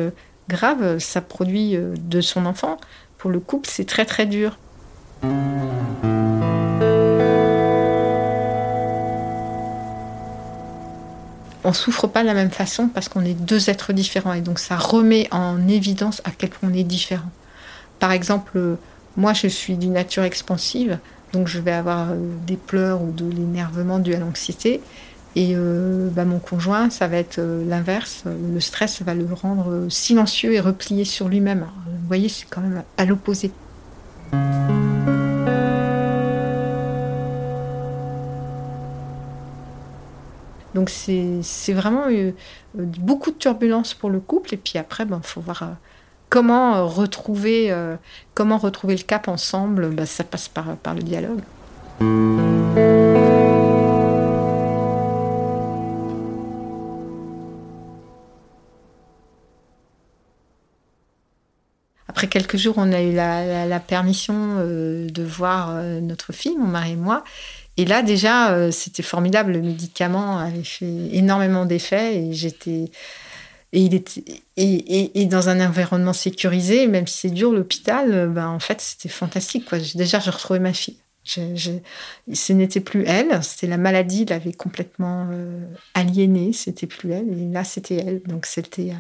grave, 0.50 1.00
ça 1.00 1.22
produit 1.22 1.78
de 1.78 2.22
son 2.22 2.46
enfant. 2.46 2.78
Pour 3.18 3.32
le 3.32 3.40
couple, 3.40 3.70
c'est 3.70 3.86
très 3.86 4.06
très 4.06 4.26
dur. 4.26 4.58
on 11.68 11.74
souffre 11.74 12.08
pas 12.08 12.22
de 12.22 12.28
la 12.28 12.34
même 12.34 12.50
façon 12.50 12.88
parce 12.88 13.10
qu'on 13.10 13.26
est 13.26 13.34
deux 13.34 13.70
êtres 13.70 13.92
différents 13.92 14.34
et 14.34 14.40
donc 14.40 14.58
ça 14.58 14.78
remet 14.78 15.28
en 15.32 15.68
évidence 15.68 16.22
à 16.24 16.32
quel 16.32 16.50
point 16.50 16.70
on 16.72 16.74
est 16.74 16.84
différent. 16.84 17.30
Par 18.00 18.14
exemple, 18.14 18.78
moi 19.18 19.34
je 19.34 19.48
suis 19.48 19.76
d'une 19.76 19.94
nature 19.94 20.24
expansive, 20.24 20.98
donc 21.38 21.48
je 21.48 21.60
vais 21.60 21.72
avoir 21.72 22.12
euh, 22.12 22.16
des 22.48 22.58
pleurs 22.58 23.04
ou 23.04 23.12
de 23.12 23.30
l'énervement 23.30 24.00
dû 24.00 24.16
à 24.16 24.20
l'anxiété. 24.20 24.82
Et 25.36 25.52
euh, 25.56 26.10
bah, 26.10 26.26
mon 26.26 26.40
conjoint, 26.40 26.90
ça 26.90 27.08
va 27.08 27.18
être 27.18 27.38
euh, 27.38 27.64
l'inverse. 27.70 28.24
Le 28.26 28.60
stress 28.60 29.04
va 29.04 29.14
le 29.14 29.28
rendre 29.32 29.86
silencieux 29.88 30.54
et 30.54 30.60
replié 30.60 31.06
sur 31.06 31.28
lui-même. 31.28 31.68
Vous 31.86 32.08
voyez, 32.08 32.28
c'est 32.28 32.48
quand 32.50 32.62
même 32.62 32.82
à 32.98 33.06
l'opposé. 33.06 33.52
Donc 40.74 40.90
c'est 40.90 41.74
vraiment 41.74 42.06
beaucoup 42.76 43.32
de 43.32 43.38
turbulences 43.38 43.94
pour 43.94 44.10
le 44.10 44.20
couple. 44.20 44.56
Et 44.56 44.58
puis 44.58 44.80
après, 44.80 45.04
il 45.04 45.10
ben, 45.10 45.22
faut 45.24 45.42
voir 45.42 45.76
euh, 46.28 46.38
comment, 46.38 46.76
euh, 46.76 46.84
retrouver, 46.84 47.74
comment 48.34 48.58
retrouver 48.58 48.96
le 48.96 49.04
cap 49.04 49.28
ensemble. 49.28 49.90
Ben, 49.90 50.06
ça 50.06 50.24
passe 50.24 50.48
par, 50.50 50.96
le 50.96 51.02
dialogue. 51.02 51.42
Après 62.08 62.28
quelques 62.28 62.58
jours, 62.58 62.76
on 62.78 62.92
a 62.92 63.02
eu 63.02 63.14
la, 63.14 63.80
permission 63.80 64.58
de 64.58 65.24
voir 65.24 65.82
notre 66.02 66.34
fille, 66.34 66.58
mon 66.58 66.68
mari 66.68 66.94
et 66.94 66.96
moi. 66.96 67.24
Et 67.78 67.86
là, 67.86 68.02
déjà, 68.02 68.52
euh, 68.52 68.72
c'était 68.72 69.04
formidable. 69.04 69.54
Le 69.54 69.62
médicament 69.62 70.40
avait 70.40 70.64
fait 70.64 71.10
énormément 71.12 71.66
d'effets 71.66 72.16
et 72.16 72.34
j'étais. 72.34 72.92
Et, 73.74 73.82
il 73.82 73.94
était, 73.94 74.24
et, 74.56 75.22
et, 75.22 75.26
dans 75.26 75.50
un 75.50 75.66
environnement 75.66 76.14
sécurisé, 76.14 76.88
même 76.88 77.06
si 77.06 77.18
c'est 77.18 77.30
dur, 77.30 77.52
l'hôpital, 77.52 78.14
euh, 78.14 78.28
ben, 78.28 78.48
en 78.48 78.60
fait, 78.60 78.80
c'était 78.80 79.10
fantastique. 79.10 79.66
Quoi. 79.66 79.80
Déjà, 79.96 80.20
j'ai 80.20 80.32
retrouvé 80.32 80.60
ma 80.60 80.74
fille. 80.74 80.98
Ce 81.28 82.54
n'était 82.54 82.80
plus 82.80 83.04
elle, 83.06 83.44
c'était 83.44 83.68
la 83.68 83.78
maladie 83.78 84.26
l'avait 84.26 84.54
complètement 84.54 85.28
euh, 85.32 85.66
aliénée, 85.94 86.54
c'était 86.54 86.88
plus 86.88 87.12
elle, 87.12 87.30
et 87.30 87.52
là 87.52 87.64
c'était 87.64 87.96
elle. 87.96 88.22
Donc 88.24 88.46
c'était 88.46 88.94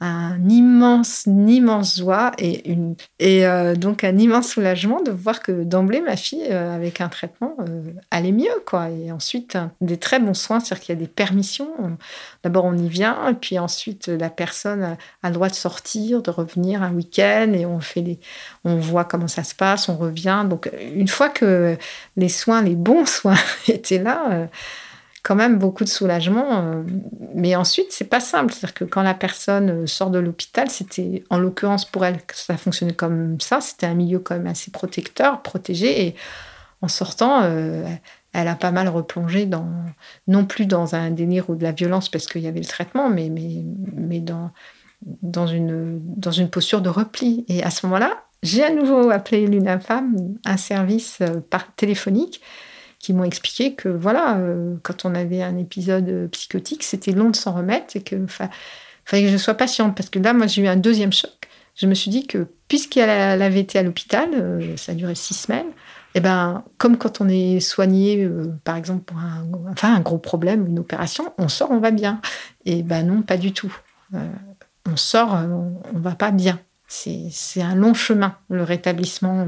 un 0.00 0.48
immense, 0.48 1.26
immense 1.26 1.96
joie 1.96 2.32
et, 2.38 2.70
une, 2.70 2.94
euh, 3.22 3.74
donc 3.74 4.04
un 4.04 4.18
immense 4.18 4.48
soulagement 4.48 5.00
de 5.00 5.10
voir 5.10 5.42
que 5.42 5.64
d'emblée, 5.64 6.00
ma 6.00 6.16
fille, 6.16 6.46
euh, 6.50 6.74
avec 6.74 7.00
un 7.00 7.08
traitement, 7.08 7.56
euh, 7.60 7.92
allait 8.10 8.32
mieux. 8.32 8.62
Quoi. 8.66 8.90
Et 8.90 9.10
ensuite, 9.10 9.56
des 9.80 9.96
très 9.96 10.18
bons 10.18 10.34
soins, 10.34 10.60
c'est-à-dire 10.60 10.84
qu'il 10.84 10.94
y 10.94 10.98
a 10.98 11.00
des 11.00 11.08
permissions. 11.08 11.70
D'abord, 12.42 12.64
on 12.64 12.76
y 12.76 12.88
vient, 12.88 13.28
et 13.28 13.34
puis 13.34 13.58
ensuite, 13.58 14.08
la 14.08 14.30
personne 14.30 14.96
a, 15.22 15.28
le 15.28 15.34
droit 15.34 15.48
de 15.48 15.54
sortir, 15.54 16.22
de 16.22 16.30
revenir 16.30 16.82
un 16.82 16.92
week-end, 16.92 17.52
et 17.54 17.66
on, 17.66 17.80
fait 17.80 18.02
les, 18.02 18.18
on 18.64 18.76
voit 18.76 19.04
comment 19.04 19.28
ça 19.28 19.44
se 19.44 19.54
passe, 19.54 19.88
on 19.88 19.96
revient. 19.96 20.44
Donc, 20.48 20.70
une 20.94 21.08
fois 21.08 21.28
que 21.28 21.76
les 22.16 22.28
soins, 22.28 22.62
les 22.62 22.76
bons 22.76 23.06
soins 23.08 23.36
étaient 23.68 24.02
là, 24.02 24.48
quand 25.24 25.34
même 25.34 25.58
beaucoup 25.58 25.82
de 25.84 25.88
soulagement. 25.88 26.46
Euh, 26.52 26.82
mais 27.34 27.56
ensuite, 27.56 27.86
c'est 27.90 28.04
pas 28.04 28.20
simple. 28.20 28.52
C'est-à-dire 28.52 28.74
que 28.74 28.84
quand 28.84 29.02
la 29.02 29.14
personne 29.14 29.70
euh, 29.70 29.86
sort 29.86 30.10
de 30.10 30.18
l'hôpital, 30.20 30.70
c'était, 30.70 31.24
en 31.30 31.38
l'occurrence 31.38 31.86
pour 31.86 32.04
elle, 32.04 32.18
ça 32.32 32.56
fonctionnait 32.56 32.92
comme 32.94 33.40
ça. 33.40 33.60
C'était 33.60 33.86
un 33.86 33.94
milieu 33.94 34.20
quand 34.20 34.36
même 34.36 34.46
assez 34.46 34.70
protecteur, 34.70 35.42
protégé. 35.42 36.06
Et 36.06 36.14
en 36.82 36.88
sortant, 36.88 37.40
euh, 37.42 37.86
elle 38.34 38.48
a 38.48 38.54
pas 38.54 38.70
mal 38.70 38.88
replongé 38.88 39.46
dans, 39.46 39.66
non 40.28 40.44
plus 40.44 40.66
dans 40.66 40.94
un 40.94 41.10
délire 41.10 41.48
ou 41.48 41.54
de 41.56 41.62
la 41.62 41.72
violence 41.72 42.10
parce 42.10 42.26
qu'il 42.26 42.42
y 42.42 42.46
avait 42.46 42.60
le 42.60 42.66
traitement, 42.66 43.08
mais, 43.08 43.30
dans 45.22 45.46
une 45.46 46.50
posture 46.50 46.82
de 46.82 46.90
repli. 46.90 47.46
Et 47.48 47.62
à 47.62 47.70
ce 47.70 47.86
moment-là, 47.86 48.24
j'ai 48.44 48.62
à 48.62 48.70
nouveau 48.70 49.10
appelé 49.10 49.46
l'UNAFAM, 49.48 50.36
un 50.44 50.56
service 50.56 51.18
par 51.50 51.74
téléphonique 51.74 52.40
qui 53.04 53.12
m'ont 53.12 53.24
expliqué 53.24 53.74
que 53.74 53.90
voilà, 53.90 54.38
euh, 54.38 54.76
quand 54.82 55.04
on 55.04 55.14
avait 55.14 55.42
un 55.42 55.58
épisode 55.58 56.08
euh, 56.08 56.28
psychotique, 56.28 56.82
c'était 56.82 57.12
long 57.12 57.28
de 57.28 57.36
s'en 57.36 57.52
remettre 57.52 57.96
et 57.96 58.02
que 58.02 58.16
fallait 58.26 59.24
que 59.24 59.28
je 59.28 59.36
sois 59.36 59.52
patiente 59.52 59.94
parce 59.94 60.08
que 60.08 60.18
là, 60.18 60.32
moi, 60.32 60.46
j'ai 60.46 60.62
eu 60.62 60.68
un 60.68 60.76
deuxième 60.76 61.12
choc. 61.12 61.30
Je 61.74 61.86
me 61.86 61.92
suis 61.92 62.10
dit 62.10 62.26
que 62.26 62.46
puisqu'elle 62.66 63.10
avait 63.42 63.60
été 63.60 63.78
à 63.78 63.82
l'hôpital, 63.82 64.30
euh, 64.32 64.76
ça 64.78 64.92
a 64.92 64.94
duré 64.94 65.14
six 65.14 65.34
semaines, 65.34 65.66
et 66.14 66.18
eh 66.18 66.20
ben, 66.20 66.64
comme 66.78 66.96
quand 66.96 67.20
on 67.20 67.28
est 67.28 67.58
soigné, 67.58 68.30
par 68.62 68.76
exemple, 68.76 69.02
pour 69.02 69.18
un 69.18 70.00
gros 70.00 70.18
problème, 70.18 70.64
une 70.68 70.78
opération, 70.78 71.34
on 71.38 71.48
sort, 71.48 71.72
on 71.72 71.80
va 71.80 71.90
bien. 71.90 72.20
Et 72.64 72.84
ben 72.84 73.04
non, 73.04 73.22
pas 73.22 73.36
du 73.36 73.52
tout. 73.52 73.76
on 74.12 74.96
sort, 74.96 75.32
on, 75.32 75.82
on 75.92 75.98
va 75.98 76.14
pas 76.14 76.30
bien. 76.30 76.60
C'est 76.86 77.62
un 77.62 77.74
long 77.74 77.94
chemin, 77.94 78.36
le 78.50 78.62
rétablissement 78.62 79.46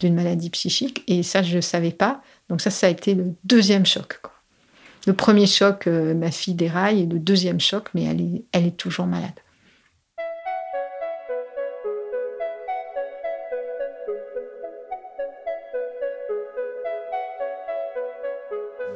d'une 0.00 0.14
maladie 0.14 0.50
psychique. 0.50 1.04
Et 1.06 1.22
ça, 1.22 1.42
je 1.42 1.56
ne 1.56 1.60
savais 1.60 1.92
pas. 1.92 2.22
Donc 2.48 2.60
ça, 2.60 2.70
ça 2.70 2.86
a 2.86 2.90
été 2.90 3.14
le 3.14 3.34
deuxième 3.44 3.86
choc. 3.86 4.20
Le 5.04 5.14
premier 5.14 5.46
choc, 5.46 5.88
euh, 5.88 6.14
ma 6.14 6.30
fille 6.30 6.54
déraille, 6.54 7.02
et 7.02 7.06
le 7.06 7.18
deuxième 7.18 7.58
choc, 7.58 7.88
mais 7.92 8.04
elle 8.52 8.66
est, 8.66 8.76
toujours 8.76 9.06
malade. 9.06 9.30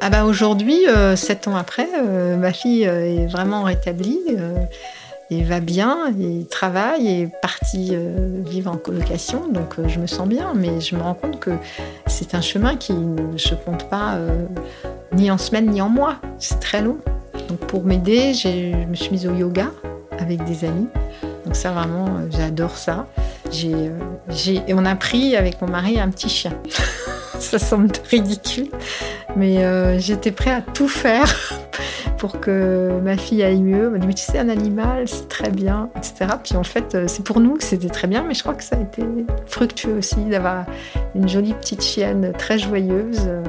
Ah 0.01 0.11
bah 0.11 0.25
aujourd'hui, 0.25 0.87
euh, 0.87 1.17
sept 1.17 1.49
ans 1.49 1.57
après, 1.57 1.89
euh, 1.99 2.37
ma 2.37 2.53
fille 2.53 2.85
est 2.85 3.27
vraiment 3.27 3.65
rétablie 3.65 4.21
et 5.31 5.43
va 5.43 5.61
bien, 5.61 6.13
et 6.21 6.45
travaille, 6.45 7.09
et 7.09 7.23
est 7.23 7.31
parti 7.43 7.91
euh, 7.93 8.43
vivre 8.45 8.71
en 8.71 8.77
colocation, 8.77 9.49
donc 9.49 9.79
euh, 9.79 9.89
je 9.89 9.99
me 9.99 10.07
sens 10.07 10.29
bien, 10.29 10.53
mais 10.55 10.81
je 10.81 10.95
me 10.95 11.03
rends 11.03 11.15
compte 11.15 11.41
que 11.41 11.51
c'est 12.07 12.35
un 12.35 12.41
chemin 12.41 12.77
qui 12.77 12.93
ne 12.93 13.37
se 13.37 13.55
compte 13.55 13.89
pas 13.89 14.15
euh, 14.15 14.47
ni 15.13 15.31
en 15.31 15.39
semaine 15.39 15.71
ni 15.71 15.81
en 15.81 15.89
mois, 15.89 16.17
c'est 16.39 16.61
très 16.61 16.81
long. 16.81 16.99
Donc 17.49 17.59
pour 17.61 17.85
m'aider, 17.85 18.35
je 18.35 18.87
me 18.87 18.95
suis 18.95 19.11
mise 19.11 19.27
au 19.27 19.35
yoga 19.35 19.71
avec 20.19 20.45
des 20.45 20.65
amis, 20.65 20.89
donc 21.45 21.57
ça 21.57 21.73
vraiment, 21.73 22.07
j'adore 22.31 22.77
ça. 22.77 23.07
J'ai, 23.51 23.91
et 24.67 24.75
on 24.75 24.85
a 24.85 24.97
pris 24.97 25.37
avec 25.37 25.61
mon 25.61 25.69
mari 25.69 26.01
un 26.01 26.09
petit 26.11 26.29
chien. 26.29 26.53
ça 27.39 27.59
semble 27.59 27.91
ridicule, 28.11 28.69
mais 29.37 30.01
j'étais 30.01 30.33
prêt 30.33 30.51
à 30.51 30.63
tout 30.63 30.89
faire 30.89 31.33
pour 32.19 32.41
que 32.41 33.01
ma 33.03 33.17
fille 33.17 33.43
aille 33.43 33.63
mieux. 33.63 33.85
Elle 33.85 33.91
m'a 33.91 33.99
dit, 33.99 34.07
mais 34.07 34.15
tu 34.15 34.25
sais, 34.25 34.39
un 34.39 34.49
animal, 34.49 35.07
c'est 35.07 35.29
très 35.29 35.51
bien, 35.51 35.91
etc. 35.97 36.27
Puis 36.43 36.57
en 36.57 36.65
fait, 36.65 36.95
euh, 36.95 37.05
c'est 37.07 37.25
pour 37.25 37.41
nous 37.41 37.55
que 37.57 37.65
c'était 37.65 37.89
très 37.89 38.09
bien, 38.09 38.25
mais 38.27 38.35
je 38.35 38.43
crois 38.43 38.55
que 38.55 38.65
ça 38.65 38.77
a 38.77 38.81
été 38.81 39.03
fructueux 39.47 39.97
aussi 39.99 40.17
d'avoir 40.17 40.65
une 41.15 41.29
jolie 41.29 41.55
petite 41.55 41.83
chienne 41.83 42.33
très 42.39 42.59
joyeuse 42.59 43.25
euh, 43.27 43.43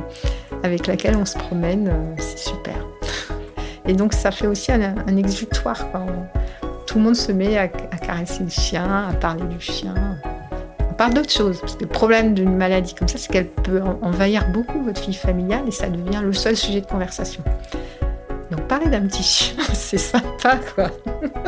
avec 0.63 0.87
laquelle 0.87 1.15
on 1.15 1.25
se 1.25 1.37
promène. 1.37 1.87
Euh, 1.87 2.15
c'est 2.17 2.39
super. 2.39 2.75
Et 3.85 3.93
donc, 3.93 4.13
ça 4.13 4.31
fait 4.31 4.47
aussi 4.47 4.71
un, 4.71 5.17
exutoire. 5.17 5.85
Tout 6.85 6.97
le 6.97 7.03
monde 7.05 7.15
se 7.15 7.31
met 7.31 7.57
à, 7.57 7.67
caresser 7.67 8.43
le 8.43 8.49
chien, 8.49 9.07
à 9.09 9.13
parler 9.13 9.45
du 9.45 9.61
chien. 9.61 9.93
On 10.89 10.93
parle 10.93 11.13
d'autre 11.13 11.31
chose. 11.31 11.61
Parce 11.61 11.77
le 11.79 11.87
problème 11.87 12.33
d'une 12.33 12.57
maladie 12.57 12.93
comme 12.95 13.07
ça, 13.07 13.17
c'est 13.17 13.31
qu'elle 13.31 13.47
peut 13.47 13.81
envahir 14.01 14.49
beaucoup 14.51 14.81
votre 14.81 15.01
vie 15.01 15.13
familiale 15.13 15.63
et 15.67 15.71
ça 15.71 15.87
devient 15.87 16.19
le 16.21 16.33
seul 16.33 16.57
sujet 16.57 16.81
de 16.81 16.85
conversation. 16.85 17.41
Parler 18.67 18.87
d'un 18.87 19.01
petit 19.01 19.23
chien, 19.23 19.63
c'est 19.73 19.97
sympa 19.97 20.57
quoi. 20.75 20.91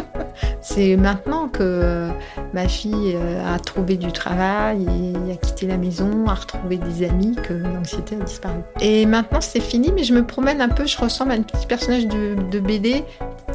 c'est 0.62 0.95
maintenant 0.95 1.47
que 1.49 2.08
ma 2.53 2.67
fille 2.67 3.13
euh, 3.15 3.55
a 3.55 3.60
trouvé 3.60 3.97
du 3.97 4.12
travail 4.12 4.88
a 5.32 5.36
quitté 5.36 5.67
la 5.67 5.77
maison, 5.77 6.25
a 6.27 6.34
retrouvé 6.34 6.77
des 6.77 7.08
amis 7.08 7.36
que 7.36 7.53
l'anxiété 7.53 8.15
a 8.15 8.23
disparu. 8.23 8.60
Et 8.82 9.05
maintenant 9.05 9.41
c'est 9.41 9.60
fini, 9.60 9.91
mais 9.93 10.03
je 10.03 10.13
me 10.13 10.25
promène 10.25 10.62
un 10.62 10.69
peu, 10.69 10.86
je 10.86 10.97
ressemble 10.97 11.32
à 11.32 11.36
un 11.36 11.41
petit 11.41 11.67
personnage 11.67 12.08
de, 12.08 12.60
BD 12.60 13.03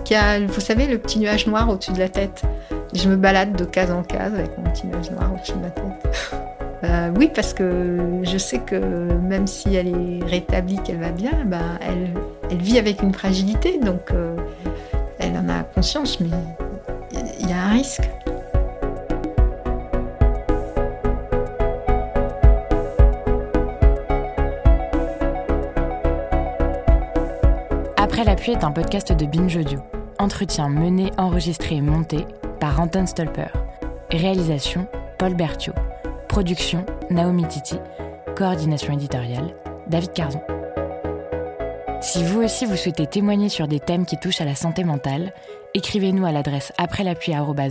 qui 0.04 0.14
a, 0.14 0.40
vous 0.40 0.60
savez, 0.60 0.86
le 0.86 0.98
petit 0.98 1.18
nuage 1.18 1.46
noir 1.46 1.68
au-dessus 1.68 1.92
de 1.92 1.98
la 1.98 2.08
tête. 2.08 2.42
Je 2.94 3.08
me 3.08 3.16
balade 3.16 3.56
de 3.56 3.64
case 3.64 3.90
en 3.90 4.02
case 4.02 4.34
avec 4.34 4.56
mon 4.58 4.64
petit 4.70 4.86
nuage 4.86 5.10
noir 5.10 5.30
au-dessus 5.34 5.52
de 5.52 5.58
ma 5.58 5.70
tête. 5.70 6.30
Euh, 6.84 7.10
oui, 7.16 7.30
parce 7.34 7.54
que 7.54 8.20
je 8.24 8.36
sais 8.36 8.58
que 8.58 8.76
même 8.76 9.46
si 9.46 9.74
elle 9.74 9.88
est 9.88 10.24
rétablie, 10.26 10.78
qu'elle 10.84 11.00
va 11.00 11.12
bien, 11.12 11.30
ben, 11.46 11.78
elle, 11.80 12.10
elle, 12.54 12.62
vit 12.62 12.78
avec 12.78 13.02
une 13.02 13.12
fragilité, 13.12 13.78
donc 13.78 14.10
euh, 14.12 14.36
elle 15.18 15.36
en 15.36 15.48
a 15.48 15.62
conscience, 15.62 16.20
mais 16.20 16.28
il 17.40 17.48
y 17.48 17.52
a 17.52 17.64
un 17.64 17.70
risque. 17.72 18.08
Après 27.96 28.24
la 28.24 28.36
pluie 28.36 28.52
est 28.52 28.64
un 28.64 28.70
podcast 28.70 29.12
de 29.12 29.26
Binge 29.26 29.56
Audio. 29.56 29.80
Entretien 30.20 30.68
mené, 30.68 31.10
enregistré 31.18 31.76
et 31.76 31.80
monté 31.80 32.26
par 32.60 32.78
Anton 32.80 33.06
Stolper. 33.06 33.48
Réalisation 34.12 34.86
Paul 35.18 35.34
Berthiaud. 35.34 35.74
Production 36.28 36.86
Naomi 37.10 37.46
Titi. 37.48 37.76
Coordination 38.36 38.92
éditoriale 38.92 39.54
David 39.88 40.12
Carzon. 40.12 40.40
Si 42.04 42.22
vous 42.22 42.42
aussi 42.42 42.66
vous 42.66 42.76
souhaitez 42.76 43.06
témoigner 43.06 43.48
sur 43.48 43.66
des 43.66 43.80
thèmes 43.80 44.04
qui 44.04 44.18
touchent 44.18 44.42
à 44.42 44.44
la 44.44 44.54
santé 44.54 44.84
mentale, 44.84 45.32
écrivez-nous 45.72 46.26
à 46.26 46.32
l'adresse 46.32 46.70
après 46.76 47.02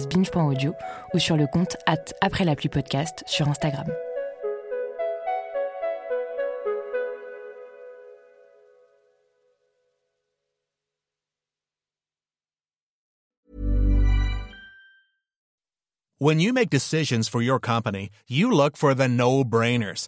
binge.audio 0.08 0.74
ou 1.14 1.20
sur 1.20 1.38
le 1.38 1.46
compte 1.46 1.78
at 1.86 2.04
après 2.20 2.44
la 2.44 2.56
podcast 2.68 3.24
sur 3.28 3.48
Instagram. 3.48 3.86
When 16.20 16.40
you 16.40 16.54
make 16.54 16.72
decisions 16.72 17.30
for 17.30 17.42
your 17.42 17.60
company, 17.60 18.10
you 18.28 18.50
look 18.50 18.78
for 18.78 18.96
the 18.96 19.08
no-brainers. 19.08 20.08